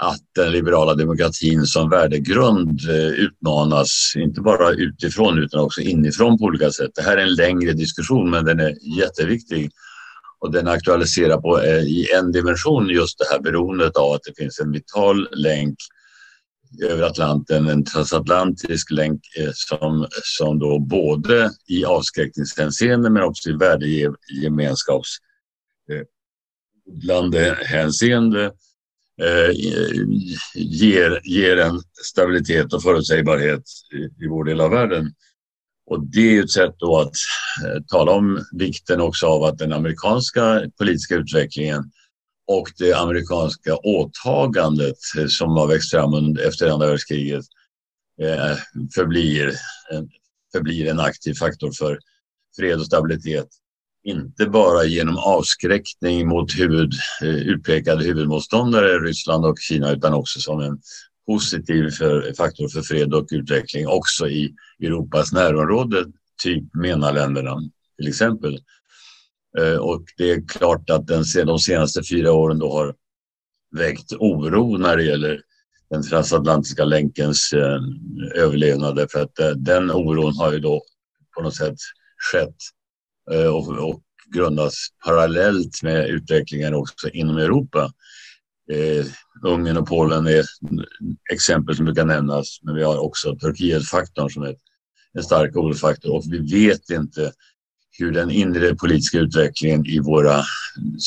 att 0.00 0.22
den 0.34 0.52
liberala 0.52 0.94
demokratin 0.94 1.66
som 1.66 1.90
värdegrund 1.90 2.80
eh, 2.88 3.08
utmanas, 3.08 4.12
inte 4.16 4.40
bara 4.40 4.70
utifrån 4.70 5.38
utan 5.38 5.60
också 5.60 5.80
inifrån 5.80 6.38
på 6.38 6.44
olika 6.44 6.70
sätt. 6.70 6.90
Det 6.94 7.02
här 7.02 7.16
är 7.16 7.22
en 7.22 7.34
längre 7.34 7.72
diskussion 7.72 8.30
men 8.30 8.44
den 8.44 8.60
är 8.60 8.98
jätteviktig 8.98 9.70
och 10.44 10.52
den 10.52 10.68
aktualiserar 10.68 11.40
på, 11.40 11.60
eh, 11.60 11.82
i 11.82 12.08
en 12.14 12.32
dimension 12.32 12.88
just 12.88 13.18
det 13.18 13.24
här 13.30 13.40
beroendet 13.40 13.96
av 13.96 14.12
att 14.12 14.22
det 14.22 14.42
finns 14.42 14.60
en 14.60 14.72
vital 14.72 15.28
länk 15.32 15.78
över 16.82 17.02
Atlanten, 17.02 17.68
en 17.68 17.84
transatlantisk 17.84 18.90
länk 18.90 19.20
eh, 19.38 19.50
som, 19.54 20.06
som 20.22 20.58
då 20.58 20.78
både 20.78 21.50
i 21.68 21.84
avskräckningshänseende 21.84 23.10
men 23.10 23.22
också 23.22 23.50
i 23.50 23.52
värdegemenskaps 23.52 25.18
hänseende 27.64 28.44
eh, 29.22 29.48
eh 29.48 30.04
ger, 30.54 31.20
ger 31.24 31.56
en 31.56 31.80
stabilitet 32.02 32.72
och 32.72 32.82
förutsägbarhet 32.82 33.62
i, 33.92 34.24
i 34.24 34.28
vår 34.28 34.44
del 34.44 34.60
av 34.60 34.70
världen. 34.70 35.14
Och 35.86 36.06
det 36.06 36.36
är 36.36 36.44
ett 36.44 36.50
sätt 36.50 36.74
då 36.78 37.00
att 37.00 37.12
eh, 37.64 37.82
tala 37.88 38.12
om 38.12 38.44
vikten 38.52 39.00
också 39.00 39.26
av 39.26 39.44
att 39.44 39.58
den 39.58 39.72
amerikanska 39.72 40.62
politiska 40.78 41.14
utvecklingen 41.14 41.90
och 42.46 42.68
det 42.78 42.92
amerikanska 42.92 43.76
åtagandet 43.76 44.96
eh, 45.18 45.26
som 45.26 45.50
har 45.50 45.66
växt 45.66 45.90
fram 45.90 46.36
efter 46.36 46.70
andra 46.70 46.86
världskriget 46.86 47.44
eh, 48.22 48.56
förblir, 48.94 49.52
förblir 50.52 50.90
en 50.90 51.00
aktiv 51.00 51.34
faktor 51.34 51.72
för 51.72 51.98
fred 52.56 52.78
och 52.78 52.86
stabilitet. 52.86 53.48
Inte 54.04 54.46
bara 54.46 54.84
genom 54.84 55.18
avskräckning 55.18 56.28
mot 56.28 56.58
huvud, 56.58 56.92
eh, 57.22 57.28
utpekade 57.28 58.04
huvudmotståndare 58.04 58.98
Ryssland 58.98 59.44
och 59.44 59.58
Kina 59.58 59.92
utan 59.92 60.14
också 60.14 60.40
som 60.40 60.60
en 60.60 60.78
positiv 61.26 61.90
för, 61.90 62.32
faktor 62.32 62.68
för 62.68 62.82
fred 62.82 63.14
och 63.14 63.26
utveckling 63.30 63.88
också 63.88 64.28
i 64.28 64.54
Europas 64.82 65.32
närområde, 65.32 66.04
typ 66.42 66.74
MENA-länderna 66.74 67.56
till 67.98 68.08
exempel. 68.08 68.58
Eh, 69.58 69.76
och 69.76 70.04
det 70.16 70.30
är 70.30 70.48
klart 70.48 70.90
att 70.90 71.06
den, 71.06 71.24
de 71.46 71.58
senaste 71.58 72.02
fyra 72.10 72.32
åren 72.32 72.58
då 72.58 72.72
har 72.72 72.94
väckt 73.76 74.12
oro 74.12 74.76
när 74.76 74.96
det 74.96 75.04
gäller 75.04 75.40
den 75.90 76.02
transatlantiska 76.02 76.84
länkens 76.84 77.52
eh, 77.52 77.80
överlevnad. 78.34 79.10
För 79.10 79.22
att 79.22 79.38
eh, 79.38 79.50
den 79.50 79.90
oron 79.90 80.36
har 80.36 80.52
ju 80.52 80.58
då 80.58 80.82
på 81.36 81.42
något 81.42 81.56
sätt 81.56 81.76
skett 82.32 82.56
Eh, 83.30 83.46
och, 83.46 83.78
och 83.78 84.02
grundas 84.34 84.74
parallellt 85.04 85.82
med 85.82 86.08
utvecklingen 86.08 86.74
också 86.74 87.08
inom 87.08 87.38
Europa. 87.38 87.92
Eh, 88.72 89.06
Ungern 89.42 89.76
och 89.76 89.88
Polen 89.88 90.26
är 90.26 90.44
exempel 91.32 91.76
som 91.76 91.84
brukar 91.84 92.04
nämnas, 92.04 92.58
men 92.62 92.74
vi 92.74 92.82
har 92.82 92.98
också 92.98 93.36
Turkietfaktorn 93.36 94.30
som 94.30 94.42
är 94.42 94.56
en 95.12 95.22
stark 95.22 95.56
orosfaktor 95.56 96.14
och 96.14 96.24
vi 96.30 96.38
vet 96.38 96.90
inte 96.90 97.32
hur 97.98 98.12
den 98.12 98.30
inre 98.30 98.74
politiska 98.74 99.18
utvecklingen 99.18 99.86
i 99.86 99.98
våra 99.98 100.42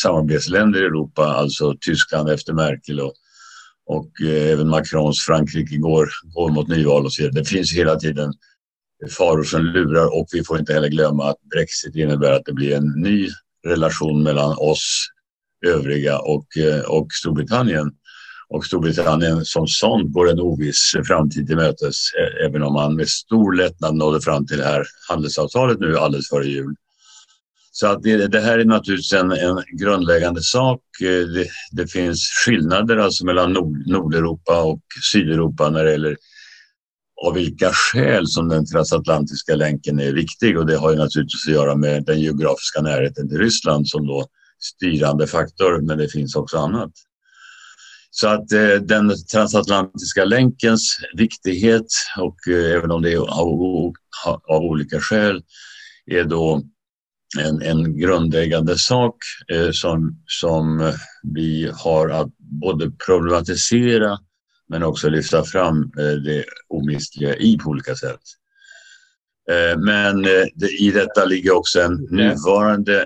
samarbetsländer 0.01 0.81
i 0.81 0.85
Europa, 0.85 1.25
alltså 1.25 1.75
Tyskland 1.81 2.29
efter 2.29 2.53
Merkel 2.53 2.99
och, 2.99 3.13
och 3.85 4.11
eh, 4.21 4.51
även 4.51 4.69
Macrons 4.69 5.19
Frankrike 5.19 5.77
går, 5.77 6.09
går 6.23 6.49
mot 6.49 6.67
nyval 6.67 7.05
och 7.05 7.13
så 7.13 7.23
vidare. 7.23 7.39
Det 7.39 7.49
finns 7.49 7.73
hela 7.73 7.95
tiden 7.95 8.33
faror 9.17 9.43
som 9.43 9.61
lurar 9.61 10.19
och 10.19 10.27
vi 10.31 10.43
får 10.43 10.59
inte 10.59 10.73
heller 10.73 10.89
glömma 10.89 11.29
att 11.29 11.41
Brexit 11.41 11.95
innebär 11.95 12.31
att 12.31 12.45
det 12.45 12.53
blir 12.53 12.75
en 12.75 12.93
ny 12.97 13.29
relation 13.65 14.23
mellan 14.23 14.55
oss 14.57 15.07
övriga 15.65 16.19
och, 16.19 16.57
eh, 16.57 16.81
och 16.81 17.07
Storbritannien. 17.13 17.91
Och 18.49 18.65
Storbritannien 18.65 19.45
som 19.45 19.67
sånt 19.67 20.13
går 20.13 20.29
en 20.29 20.39
oviss 20.39 20.91
framtid 21.07 21.47
till 21.47 21.55
mötes 21.55 21.95
eh, 22.19 22.45
även 22.45 22.63
om 22.63 22.73
man 22.73 22.95
med 22.95 23.09
stor 23.09 23.53
lättnad 23.53 23.95
nådde 23.95 24.21
fram 24.21 24.47
till 24.47 24.57
det 24.57 24.65
här 24.65 24.83
handelsavtalet 25.09 25.79
nu 25.79 25.97
alldeles 25.97 26.29
före 26.29 26.47
jul. 26.47 26.75
Så 27.71 27.87
att 27.87 28.03
det, 28.03 28.27
det 28.27 28.39
här 28.39 28.59
är 28.59 28.65
naturligtvis 28.65 29.13
en, 29.13 29.31
en 29.31 29.63
grundläggande 29.79 30.41
sak. 30.41 30.81
Eh, 31.01 31.27
det, 31.27 31.47
det, 31.71 31.87
finns 31.87 32.19
skillnader 32.45 32.97
alltså 32.97 33.25
mellan 33.25 33.53
Nord, 33.53 33.87
Nordeuropa 33.87 34.63
och 34.63 34.81
Sydeuropa 35.11 35.69
när 35.69 35.83
det 35.83 35.91
gäller 35.91 36.17
av 37.25 37.33
vilka 37.33 37.71
skäl 37.73 38.27
som 38.27 38.49
den 38.49 38.65
transatlantiska 38.65 39.55
länken 39.55 39.99
är 39.99 40.13
viktig 40.13 40.57
och 40.57 40.65
det 40.65 40.77
har 40.77 40.91
ju 40.91 40.97
naturligtvis 40.97 41.47
att 41.47 41.53
göra 41.53 41.75
med 41.75 42.05
den 42.05 42.19
geografiska 42.19 42.81
närheten 42.81 43.29
till 43.29 43.37
Ryssland 43.37 43.87
som 43.87 44.07
då 44.07 44.27
styrande 44.59 45.27
faktor, 45.27 45.81
men 45.81 45.97
det 45.97 46.09
finns 46.09 46.35
också 46.35 46.57
annat. 46.57 46.91
Så 48.09 48.27
att 48.27 48.51
eh, 48.51 48.73
den 48.81 49.13
transatlantiska 49.31 50.25
länkens 50.25 50.97
viktighet 51.17 51.85
och 52.19 52.47
eh, 52.47 52.71
även 52.71 52.91
om 52.91 53.01
det 53.01 53.13
är 53.13 53.17
av, 53.17 53.93
av 54.47 54.61
olika 54.61 54.99
skäl 54.99 55.43
är 56.05 56.23
då 56.23 56.63
en, 57.39 57.61
en 57.61 57.97
grundläggande 57.97 58.77
sak 58.77 59.15
eh, 59.53 59.71
som, 59.71 60.23
som 60.25 60.93
vi 61.23 61.71
har 61.73 62.09
att 62.09 62.37
både 62.37 62.91
problematisera 63.05 64.17
men 64.69 64.83
också 64.83 65.09
lyfta 65.09 65.43
fram 65.43 65.91
eh, 65.99 66.15
det 66.25 66.45
omistliga 66.67 67.35
i 67.35 67.57
på 67.57 67.69
olika 67.69 67.95
sätt. 67.95 68.21
Eh, 69.51 69.79
men 69.79 70.25
eh, 70.25 70.69
i 70.79 70.91
detta 70.91 71.25
ligger 71.25 71.51
också 71.51 71.81
en 71.81 72.07
nuvarande, 72.11 73.05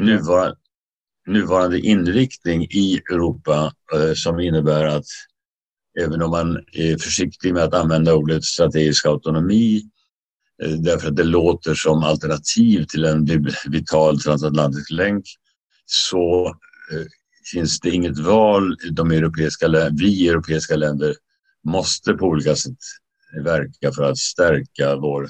nuvarande, 0.00 0.56
nuvarande 1.26 1.80
inriktning 1.80 2.62
i 2.62 3.00
Europa 3.10 3.72
eh, 3.94 4.12
som 4.14 4.40
innebär 4.40 4.84
att 4.84 5.06
även 6.00 6.22
om 6.22 6.30
man 6.30 6.56
är 6.72 6.98
försiktig 6.98 7.54
med 7.54 7.62
att 7.62 7.74
använda 7.74 8.14
ordet 8.14 8.44
strategisk 8.44 9.06
autonomi 9.06 9.82
eh, 10.62 10.70
därför 10.70 11.08
att 11.08 11.16
det 11.16 11.24
låter 11.24 11.74
som 11.74 12.02
alternativ 12.02 12.84
till 12.84 13.04
en 13.04 13.46
vital 13.68 14.20
transatlantisk 14.20 14.90
länk 14.90 15.24
så 15.86 16.46
eh, 16.92 17.06
finns 17.52 17.80
det 17.80 17.90
inget 17.90 18.18
val. 18.18 18.76
De 18.90 19.10
europeiska, 19.10 19.90
vi 19.92 20.28
europeiska 20.28 20.76
länder 20.76 21.14
måste 21.64 22.14
på 22.14 22.26
olika 22.26 22.56
sätt 22.56 22.78
verka 23.44 23.92
för 23.92 24.02
att 24.02 24.18
stärka 24.18 24.96
vår 24.96 25.28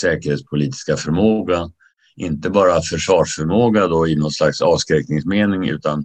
säkerhetspolitiska 0.00 0.96
förmåga. 0.96 1.70
Inte 2.16 2.50
bara 2.50 2.82
försvarsförmåga 2.82 3.86
då 3.86 4.08
i 4.08 4.16
någon 4.16 4.30
slags 4.30 4.62
avskräckningsmening 4.62 5.68
utan 5.68 6.04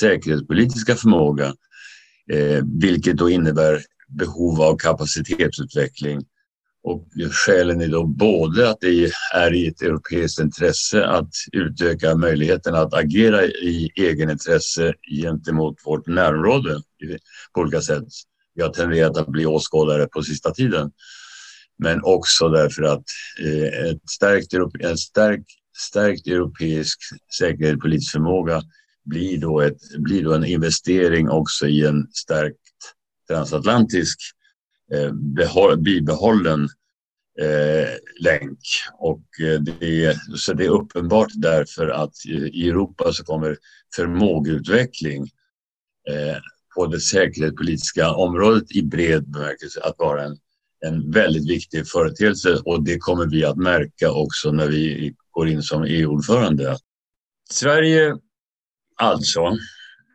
säkerhetspolitiska 0.00 0.96
förmåga, 0.96 1.46
eh, 2.32 2.64
vilket 2.80 3.16
då 3.16 3.30
innebär 3.30 3.80
behov 4.08 4.62
av 4.62 4.76
kapacitetsutveckling 4.76 6.24
och 6.82 7.08
skälen 7.30 7.80
är 7.80 7.88
då 7.88 8.06
både 8.06 8.70
att 8.70 8.80
det 8.80 9.12
är 9.34 9.54
i 9.54 9.66
ett 9.66 9.82
europeiskt 9.82 10.40
intresse 10.40 11.06
att 11.06 11.30
utöka 11.52 12.14
möjligheten 12.14 12.74
att 12.74 12.94
agera 12.94 13.44
i 13.44 13.90
egenintresse 13.96 14.94
gentemot 15.22 15.76
vårt 15.84 16.06
närområde 16.06 16.82
på 17.54 17.60
olika 17.60 17.80
sätt. 17.80 18.04
Vi 18.54 18.62
har 18.62 18.70
tenderat 18.70 19.16
att 19.16 19.28
bli 19.28 19.46
åskådare 19.46 20.06
på 20.06 20.22
sista 20.22 20.50
tiden. 20.50 20.90
Men 21.82 22.00
också 22.02 22.48
därför 22.48 22.82
att 22.82 23.04
eh, 23.44 23.90
ett 23.90 24.10
stärkt, 24.10 24.54
en 24.80 24.98
stärk, 24.98 25.44
stärkt 25.90 26.26
europeisk 26.26 26.98
säkerhetspolitisk 27.38 28.12
förmåga 28.12 28.62
blir 29.04 29.38
då, 29.38 29.60
ett, 29.60 29.78
blir 29.98 30.24
då 30.24 30.34
en 30.34 30.44
investering 30.44 31.28
också 31.28 31.66
i 31.66 31.86
en 31.86 32.06
stärkt 32.12 32.56
transatlantisk 33.28 34.18
eh, 34.92 35.76
bibehållen 35.76 36.68
eh, 37.40 37.88
länk. 38.20 38.58
Och 38.98 39.24
eh, 39.40 39.60
det 39.60 40.04
är, 40.04 40.36
så 40.36 40.52
det 40.52 40.64
är 40.64 40.70
uppenbart 40.70 41.30
därför 41.34 41.88
att 41.88 42.14
i 42.52 42.68
Europa 42.68 43.12
så 43.12 43.24
kommer 43.24 43.56
förmågeutveckling 43.96 45.22
eh, 46.10 46.36
på 46.74 46.86
det 46.86 47.00
säkerhetspolitiska 47.00 48.10
området 48.10 48.72
i 48.72 48.82
bred 48.82 49.30
bemärkelse 49.30 49.80
att 49.80 49.98
vara 49.98 50.24
en, 50.24 50.36
en 50.86 51.10
väldigt 51.10 51.50
viktig 51.50 51.88
företeelse 51.88 52.62
och 52.64 52.84
det 52.84 52.98
kommer 52.98 53.26
vi 53.26 53.44
att 53.44 53.56
märka 53.56 54.12
också 54.12 54.52
när 54.52 54.66
vi 54.66 55.14
går 55.30 55.48
in 55.48 55.62
som 55.62 55.84
EU-ordförande. 55.84 56.76
Sverige, 57.50 58.16
alltså, 58.96 59.40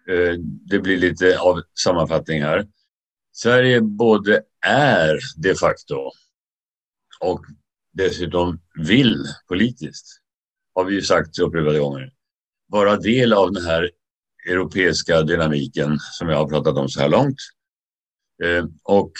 eh, 0.10 0.34
det 0.70 0.80
blir 0.80 0.98
lite 0.98 1.40
av 1.40 1.62
sammanfattning 1.84 2.42
här. 2.42 2.68
Sverige 3.32 3.82
både 3.82 4.42
är 4.66 5.20
de 5.38 5.56
facto 5.56 6.12
och 7.20 7.46
dessutom 7.94 8.62
vill 8.88 9.24
politiskt, 9.48 10.22
har 10.74 10.86
vi 10.86 10.96
ju 10.96 11.02
sagt 11.02 11.40
upprepade 11.40 11.80
gånger, 11.80 12.12
vara 12.68 12.98
del 12.98 13.34
av 13.34 13.52
den 13.52 13.66
här 13.66 13.92
europeiska 14.50 15.22
dynamiken 15.22 15.98
som 16.00 16.30
jag 16.30 16.38
har 16.38 16.48
pratat 16.50 16.78
om 16.78 16.90
så 16.90 17.00
här 17.00 17.10
långt. 17.10 17.38
Eh, 18.44 18.66
och 18.84 19.12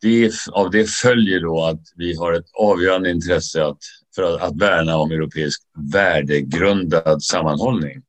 det, 0.00 0.32
av 0.52 0.70
det 0.70 0.90
följer 0.90 1.40
då 1.40 1.64
att 1.64 1.80
vi 1.96 2.16
har 2.16 2.32
ett 2.32 2.50
avgörande 2.58 3.10
intresse 3.10 3.64
att, 3.64 3.78
för 4.14 4.22
att, 4.22 4.42
att 4.42 4.56
värna 4.56 4.96
om 4.96 5.10
europeisk 5.10 5.62
värdegrundad 5.92 7.22
sammanhållning. 7.22 8.02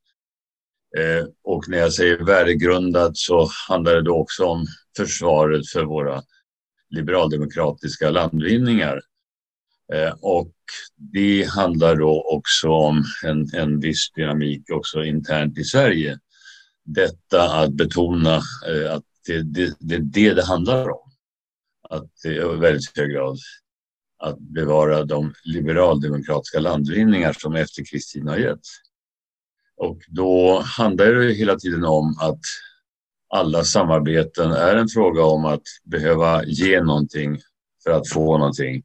Eh, 0.98 1.26
och 1.44 1.70
när 1.70 1.78
jag 1.78 1.94
säger 1.94 2.18
värdegrundad 2.18 3.18
så 3.18 3.50
handlar 3.70 3.96
det 3.96 4.02
då 4.02 4.16
också 4.16 4.46
om 4.46 4.66
försvaret 4.98 5.70
för 5.70 5.84
våra 5.84 6.24
liberaldemokratiska 6.90 8.10
landvinningar. 8.10 9.02
Eh, 9.94 10.14
och 10.22 10.54
det 10.96 11.50
handlar 11.50 11.96
då 11.96 12.24
också 12.24 12.70
om 12.70 13.04
en, 13.26 13.50
en 13.56 13.80
viss 13.80 14.12
dynamik 14.16 14.70
också 14.72 15.04
internt 15.04 15.58
i 15.58 15.64
Sverige. 15.64 16.18
Detta 16.86 17.60
att 17.60 17.74
betona 17.74 18.36
eh, 18.68 18.94
att 18.94 19.04
det 19.28 19.34
är 19.34 19.44
det, 19.44 19.74
det, 19.80 19.98
det, 19.98 20.34
det 20.34 20.46
handlar 20.46 20.90
om. 20.90 21.03
Att 21.94 22.26
i 22.26 22.60
väldigt 22.60 22.98
hög 22.98 23.12
grad 23.12 23.38
att 24.20 24.40
bevara 24.40 25.04
de 25.04 25.34
liberaldemokratiska 25.44 26.60
landvinningar 26.60 27.34
som 27.34 27.56
efterkrigstiden 27.56 28.28
har 28.28 28.38
gett. 28.38 28.68
Och 29.78 30.02
då 30.08 30.60
handlar 30.60 31.14
det 31.14 31.34
hela 31.34 31.56
tiden 31.56 31.86
om 31.86 32.18
att 32.20 32.40
alla 33.30 33.64
samarbeten 33.64 34.52
är 34.52 34.76
en 34.76 34.88
fråga 34.88 35.24
om 35.24 35.46
att 35.46 35.62
behöva 35.84 36.44
ge 36.46 36.82
någonting 36.82 37.40
för 37.84 37.92
att 37.92 38.10
få 38.10 38.38
någonting. 38.38 38.84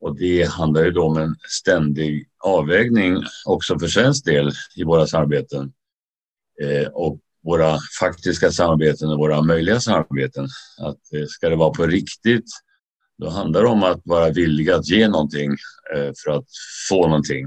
Och 0.00 0.16
det 0.16 0.50
handlar 0.50 0.84
ju 0.84 0.90
då 0.90 1.02
om 1.02 1.16
en 1.16 1.36
ständig 1.48 2.28
avvägning 2.44 3.22
också 3.46 3.78
för 3.78 3.86
svensk 3.88 4.24
del 4.24 4.50
i 4.76 4.84
våra 4.84 5.06
samarbeten. 5.06 5.72
Eh, 6.62 6.88
och 6.88 7.20
våra 7.46 7.78
faktiska 8.00 8.50
samarbeten 8.50 9.08
och 9.08 9.18
våra 9.18 9.42
möjliga 9.42 9.80
samarbeten. 9.80 10.44
Att 10.78 11.12
eh, 11.14 11.26
ska 11.28 11.48
det 11.48 11.56
vara 11.56 11.70
på 11.70 11.86
riktigt, 11.86 12.44
då 13.18 13.30
handlar 13.30 13.62
det 13.62 13.68
om 13.68 13.82
att 13.82 14.00
vara 14.04 14.30
villig 14.30 14.70
att 14.70 14.88
ge 14.88 15.08
någonting 15.08 15.50
eh, 15.94 16.12
för 16.24 16.30
att 16.30 16.44
få 16.88 17.08
någonting. 17.08 17.46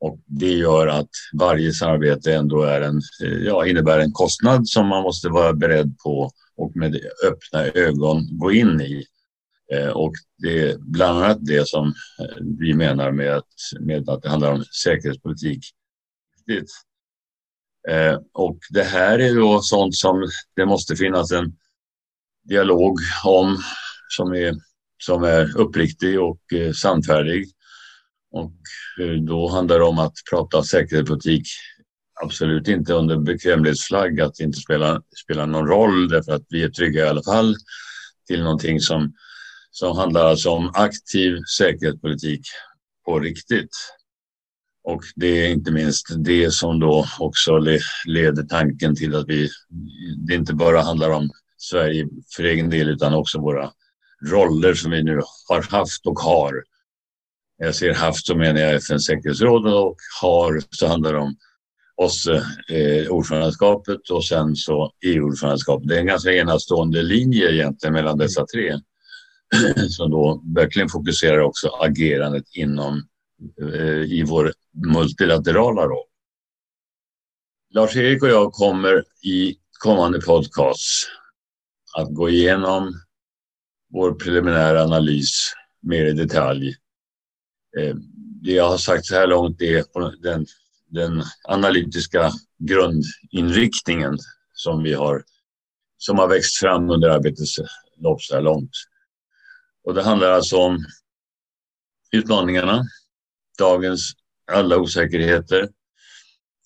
Och 0.00 0.18
det 0.26 0.52
gör 0.52 0.86
att 0.86 1.10
varje 1.38 1.72
samarbete 1.72 2.34
ändå 2.34 2.62
är 2.62 2.80
en, 2.80 3.00
eh, 3.24 3.38
ja, 3.38 3.66
innebär 3.66 3.98
en 3.98 4.12
kostnad 4.12 4.68
som 4.68 4.86
man 4.86 5.02
måste 5.02 5.28
vara 5.28 5.52
beredd 5.52 5.98
på 5.98 6.30
och 6.56 6.76
med 6.76 7.00
öppna 7.26 7.64
ögon 7.64 8.38
gå 8.38 8.52
in 8.52 8.80
i. 8.80 9.04
Och 9.94 10.12
det 10.38 10.70
är 10.70 10.76
bland 10.78 11.18
annat 11.18 11.38
det 11.40 11.68
som 11.68 11.94
vi 12.60 12.74
menar 12.74 13.12
med 13.12 13.36
att, 13.36 13.44
med 13.80 14.08
att 14.08 14.22
det 14.22 14.28
handlar 14.28 14.52
om 14.52 14.64
säkerhetspolitik. 14.84 15.60
Eh, 17.88 18.18
och 18.32 18.58
det 18.70 18.82
här 18.82 19.18
är 19.18 19.34
då 19.34 19.60
sånt 19.62 19.94
som 19.94 20.28
det 20.56 20.66
måste 20.66 20.96
finnas 20.96 21.32
en 21.32 21.52
dialog 22.48 22.98
om 23.24 23.58
som 24.08 24.32
är, 24.32 24.54
som 25.02 25.22
är 25.24 25.58
uppriktig 25.58 26.20
och 26.20 26.52
eh, 26.52 26.72
sannfärdig 26.72 27.46
och 28.32 28.52
eh, 29.00 29.22
då 29.22 29.48
handlar 29.48 29.78
det 29.78 29.84
om 29.84 29.98
att 29.98 30.14
prata 30.30 30.62
säkerhetspolitik 30.62 31.46
absolut 32.22 32.68
inte 32.68 32.94
under 32.94 33.16
bekvämlighetsflagg, 33.16 34.20
att 34.20 34.34
det 34.34 34.44
inte 34.44 34.58
spelar, 34.58 35.02
spelar 35.24 35.46
någon 35.46 35.66
roll 35.66 36.08
därför 36.08 36.32
att 36.32 36.46
vi 36.48 36.62
är 36.62 36.68
trygga 36.68 37.04
i 37.04 37.08
alla 37.08 37.22
fall 37.22 37.56
till 38.26 38.42
någonting 38.42 38.80
som, 38.80 39.12
som 39.70 39.96
handlar 39.96 40.24
alltså 40.24 40.50
om 40.50 40.70
aktiv 40.74 41.38
säkerhetspolitik 41.58 42.40
på 43.04 43.20
riktigt. 43.20 43.70
Och 44.84 45.02
det 45.16 45.26
är 45.26 45.48
inte 45.48 45.70
minst 45.70 46.06
det 46.24 46.50
som 46.50 46.80
då 46.80 47.06
också 47.18 47.58
leder 48.06 48.42
tanken 48.42 48.96
till 48.96 49.14
att 49.14 49.28
vi, 49.28 49.48
det 50.26 50.34
inte 50.34 50.54
bara 50.54 50.80
handlar 50.82 51.10
om 51.10 51.30
Sverige 51.58 52.08
för 52.36 52.44
egen 52.44 52.70
del 52.70 52.88
utan 52.88 53.14
också 53.14 53.40
våra 53.40 53.72
roller 54.30 54.74
som 54.74 54.90
vi 54.90 55.02
nu 55.02 55.20
har 55.48 55.62
haft 55.70 56.06
och 56.06 56.18
har 56.18 56.52
när 57.58 57.66
jag 57.66 57.74
ser 57.74 57.94
haft 57.94 58.26
så 58.26 58.36
menar 58.36 58.60
jag 58.60 58.74
FNs 58.74 59.04
säkerhetsråd 59.04 59.74
och 59.74 59.96
har 60.20 60.62
så 60.70 60.86
handlar 60.86 61.12
det 61.12 61.18
om 61.18 61.36
oss, 61.96 62.26
eh, 62.68 63.08
ordförandeskapet 63.08 64.10
och 64.10 64.24
sen 64.24 64.56
så 64.56 64.92
EU-ordförandeskapet. 65.04 65.88
Det 65.88 65.96
är 65.96 66.00
en 66.00 66.06
ganska 66.06 66.32
enastående 66.32 67.02
linje 67.02 67.52
egentligen 67.52 67.92
mellan 67.92 68.18
dessa 68.18 68.46
tre 68.46 68.80
som 69.88 70.10
då 70.10 70.42
verkligen 70.54 70.88
fokuserar 70.88 71.40
också 71.40 71.68
agerandet 71.68 72.44
inom 72.54 73.02
Eh, 73.62 74.02
i 74.12 74.24
vår 74.28 74.52
multilaterala 74.86 75.86
roll. 75.86 76.06
Lars-Erik 77.74 78.22
och 78.22 78.28
jag 78.28 78.52
kommer 78.52 79.04
i 79.22 79.56
kommande 79.78 80.20
podcast 80.20 81.08
att 81.96 82.14
gå 82.14 82.28
igenom 82.30 82.92
vår 83.92 84.14
preliminära 84.14 84.82
analys 84.82 85.52
mer 85.82 86.04
i 86.04 86.12
detalj 86.12 86.68
eh, 87.78 87.94
det 88.42 88.52
jag 88.52 88.68
har 88.68 88.78
sagt 88.78 89.06
så 89.06 89.14
här 89.14 89.26
långt 89.26 89.60
är 89.60 89.84
den, 90.22 90.46
den 90.88 91.22
analytiska 91.44 92.32
grundinriktningen 92.58 94.18
som 94.52 94.82
vi 94.82 94.94
har 94.94 95.24
som 95.96 96.18
har 96.18 96.28
växt 96.28 96.56
fram 96.56 96.90
under 96.90 97.08
arbetets 97.08 97.58
lopp 97.96 98.22
så 98.22 98.34
här 98.34 98.42
långt. 98.42 98.70
Och 99.84 99.94
det 99.94 100.02
handlar 100.02 100.30
alltså 100.30 100.56
om 100.56 100.84
utmaningarna, 102.12 102.84
dagens 103.60 104.12
alla 104.52 104.76
osäkerheter. 104.76 105.68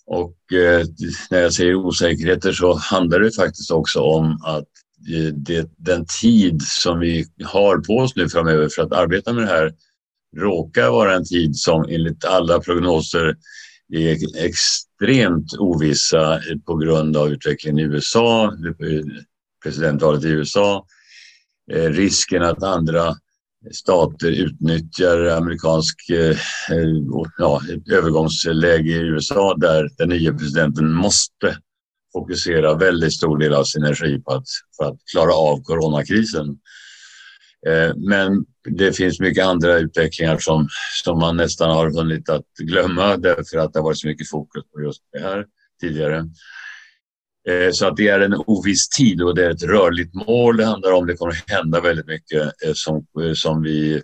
Och 0.07 0.53
eh, 0.53 0.87
när 1.31 1.41
jag 1.41 1.53
säger 1.53 1.75
osäkerheter 1.75 2.53
så 2.53 2.75
handlar 2.75 3.21
det 3.21 3.33
faktiskt 3.33 3.71
också 3.71 4.01
om 4.01 4.39
att 4.45 4.69
eh, 5.15 5.35
det, 5.35 5.71
den 5.77 6.07
tid 6.21 6.63
som 6.63 6.99
vi 6.99 7.27
har 7.45 7.79
på 7.79 7.97
oss 7.97 8.17
nu 8.17 8.29
framöver 8.29 8.69
för 8.69 8.83
att 8.83 8.93
arbeta 8.93 9.33
med 9.33 9.45
det 9.45 9.49
här 9.51 9.75
råkar 10.37 10.91
vara 10.91 11.15
en 11.15 11.25
tid 11.25 11.57
som 11.57 11.85
enligt 11.89 12.25
alla 12.25 12.61
prognoser 12.61 13.37
är 13.93 14.45
extremt 14.45 15.55
ovissa 15.59 16.41
på 16.67 16.77
grund 16.77 17.17
av 17.17 17.33
utvecklingen 17.33 17.79
i 17.79 17.83
USA, 17.83 18.45
eh, 18.45 19.05
presidentvalet 19.63 20.25
i 20.25 20.29
USA, 20.29 20.87
eh, 21.73 21.91
risken 21.91 22.43
att 22.43 22.63
andra 22.63 23.15
stater 23.73 24.29
utnyttjar 24.29 25.27
amerikansk 25.27 26.11
eh, 26.11 26.37
ja, 27.39 27.61
ett 27.71 27.93
övergångsläge 27.93 28.91
i 28.91 29.09
USA 29.09 29.55
där 29.57 29.89
den 29.99 30.09
nya 30.09 30.33
presidenten 30.33 30.93
måste 30.93 31.57
fokusera 32.13 32.75
väldigt 32.75 33.13
stor 33.13 33.39
del 33.39 33.55
av 33.55 33.65
sin 33.65 33.85
energi 33.85 34.21
på 34.21 34.33
att, 34.33 34.45
för 34.77 34.85
att 34.85 34.99
klara 35.13 35.35
av 35.35 35.63
coronakrisen. 35.63 36.47
Eh, 37.67 37.97
men 37.97 38.45
det 38.69 38.93
finns 38.93 39.21
mycket 39.21 39.47
andra 39.47 39.79
utvecklingar 39.79 40.39
som, 40.39 40.69
som 41.05 41.19
man 41.19 41.37
nästan 41.37 41.71
har 41.71 41.91
hunnit 41.91 42.29
att 42.29 42.47
glömma 42.59 43.17
därför 43.17 43.59
att 43.59 43.73
det 43.73 43.79
har 43.79 43.85
varit 43.85 43.99
så 43.99 44.07
mycket 44.07 44.31
fokus 44.31 44.65
på 44.73 44.83
just 44.83 45.03
det 45.13 45.21
här 45.21 45.47
tidigare. 45.81 46.25
Eh, 47.49 47.71
så 47.73 47.87
att 47.87 47.97
det 47.97 48.09
är 48.09 48.21
en 48.21 48.35
oviss 48.47 48.89
tid 48.89 49.23
och 49.23 49.35
det 49.35 49.47
är 49.47 49.51
ett 49.51 49.63
rörligt 49.63 50.15
mål 50.15 50.57
det 50.57 50.65
handlar 50.65 50.93
om. 50.93 51.07
Det 51.07 51.17
kommer 51.17 51.33
att 51.33 51.51
hända 51.51 51.81
väldigt 51.81 52.07
mycket 52.07 52.43
eh, 52.43 52.73
som, 52.75 53.07
eh, 53.23 53.33
som 53.35 53.63
vi 53.63 54.03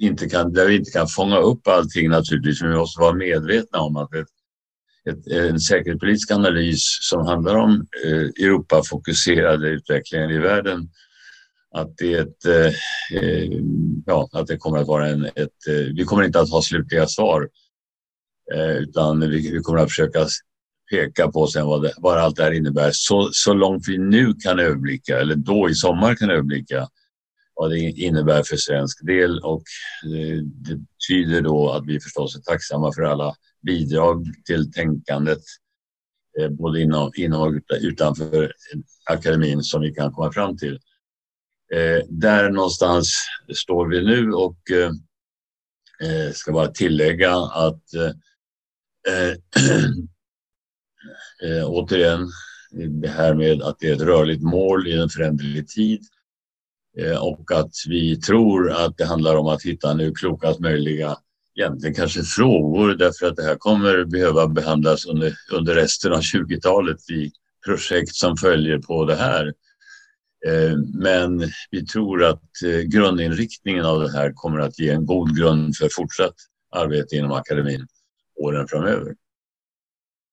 inte 0.00 0.28
kan, 0.28 0.52
där 0.52 0.66
vi 0.66 0.76
inte 0.76 0.90
kan 0.90 1.08
fånga 1.08 1.38
upp 1.38 1.68
allting 1.68 2.08
naturligtvis. 2.10 2.62
Men 2.62 2.70
vi 2.70 2.76
måste 2.76 3.00
vara 3.00 3.14
medvetna 3.14 3.78
om 3.78 3.96
att 3.96 4.14
ett, 4.14 4.26
ett, 5.10 5.26
en 5.26 5.60
säkerhetspolitisk 5.60 6.30
analys 6.30 6.98
som 7.00 7.26
handlar 7.26 7.56
om 7.56 7.86
Europa-fokuserade 8.40 9.68
utvecklingen 9.68 10.30
i 10.30 10.38
världen 10.38 10.88
att 11.76 11.96
det, 11.96 12.44
eh, 12.48 12.72
ja, 14.06 14.28
att 14.32 14.46
det 14.46 14.56
kommer 14.56 14.78
att 14.78 14.86
vara 14.86 15.08
en, 15.08 15.24
ett, 15.24 15.66
eh, 15.68 15.94
vi 15.96 16.04
kommer 16.04 16.22
inte 16.22 16.40
att 16.40 16.50
ha 16.50 16.62
slutliga 16.62 17.06
svar 17.06 17.48
eh, 18.54 18.76
utan 18.76 19.20
vi, 19.20 19.50
vi, 19.50 19.58
kommer 19.58 19.80
att 19.80 19.88
försöka 19.88 20.26
peka 20.90 21.28
på 21.28 21.46
sen 21.46 21.66
vad, 21.66 21.82
det, 21.82 21.92
vad 21.96 22.18
allt 22.18 22.36
det 22.36 22.42
här 22.42 22.52
innebär 22.52 22.90
så, 22.92 23.28
så 23.32 23.54
långt 23.54 23.88
vi 23.88 23.98
nu 23.98 24.34
kan 24.34 24.58
överblicka 24.58 25.20
eller 25.20 25.34
då 25.34 25.70
i 25.70 25.74
sommar 25.74 26.14
kan 26.14 26.30
överblicka 26.30 26.88
vad 27.54 27.70
det 27.70 27.78
innebär 27.78 28.42
för 28.42 28.56
svensk 28.56 29.06
del 29.06 29.38
och 29.38 29.62
eh, 30.04 30.42
det 30.42 30.76
betyder 30.76 31.42
då 31.42 31.70
att 31.70 31.86
vi 31.86 32.00
förstås 32.00 32.36
är 32.36 32.40
tacksamma 32.40 32.92
för 32.92 33.02
alla 33.02 33.34
bidrag 33.62 34.26
till 34.44 34.72
tänkandet 34.72 35.42
eh, 36.38 36.48
både 36.48 36.80
inom, 36.80 37.12
inom 37.16 37.40
och 37.42 37.76
utanför 37.80 38.52
akademin 39.10 39.62
som 39.62 39.80
vi 39.80 39.94
kan 39.94 40.12
komma 40.12 40.32
fram 40.32 40.56
till. 40.56 40.74
Eh, 41.74 42.04
där 42.08 42.50
någonstans 42.50 43.14
står 43.54 43.88
vi 43.88 44.04
nu 44.04 44.32
och 44.32 44.56
ska 46.32 46.52
bara 46.52 46.68
tillägga 46.68 47.36
att 47.36 47.82
eh, 51.42 51.66
återigen 51.66 52.28
det 53.00 53.08
här 53.08 53.34
med 53.34 53.62
att 53.62 53.78
det 53.78 53.88
är 53.88 53.94
ett 53.94 54.00
rörligt 54.00 54.42
mål 54.42 54.88
i 54.88 54.92
en 54.92 55.08
föränderlig 55.08 55.68
tid 55.68 56.00
eh, 56.98 57.22
och 57.22 57.52
att 57.52 57.72
vi 57.88 58.20
tror 58.20 58.72
att 58.72 58.96
det 58.96 59.04
handlar 59.04 59.36
om 59.36 59.46
att 59.46 59.62
hitta 59.62 59.94
nu 59.94 60.12
klokast 60.12 60.60
möjliga 60.60 61.16
egentligen 61.56 61.94
kanske 61.94 62.22
frågor 62.22 62.94
därför 62.94 63.26
att 63.26 63.36
det 63.36 63.42
här 63.42 63.56
kommer 63.56 64.04
behöva 64.04 64.46
behandlas 64.46 65.06
under, 65.06 65.34
under 65.52 65.74
resten 65.74 66.12
av 66.12 66.20
20-talet 66.20 67.10
i 67.10 67.30
projekt 67.64 68.14
som 68.14 68.36
följer 68.36 68.78
på 68.78 69.04
det 69.04 69.16
här. 69.16 69.46
Eh, 70.46 70.76
men 70.94 71.50
vi 71.70 71.86
tror 71.86 72.24
att 72.24 72.42
eh, 72.64 72.80
grundinriktningen 72.80 73.84
av 73.84 74.00
det 74.00 74.12
här 74.12 74.32
kommer 74.32 74.58
att 74.58 74.78
ge 74.78 74.90
en 74.90 75.06
god 75.06 75.38
grund 75.38 75.76
för 75.76 75.88
fortsatt 75.92 76.34
arbete 76.72 77.16
inom 77.16 77.32
akademin 77.32 77.86
åren 78.36 78.68
framöver. 78.68 79.14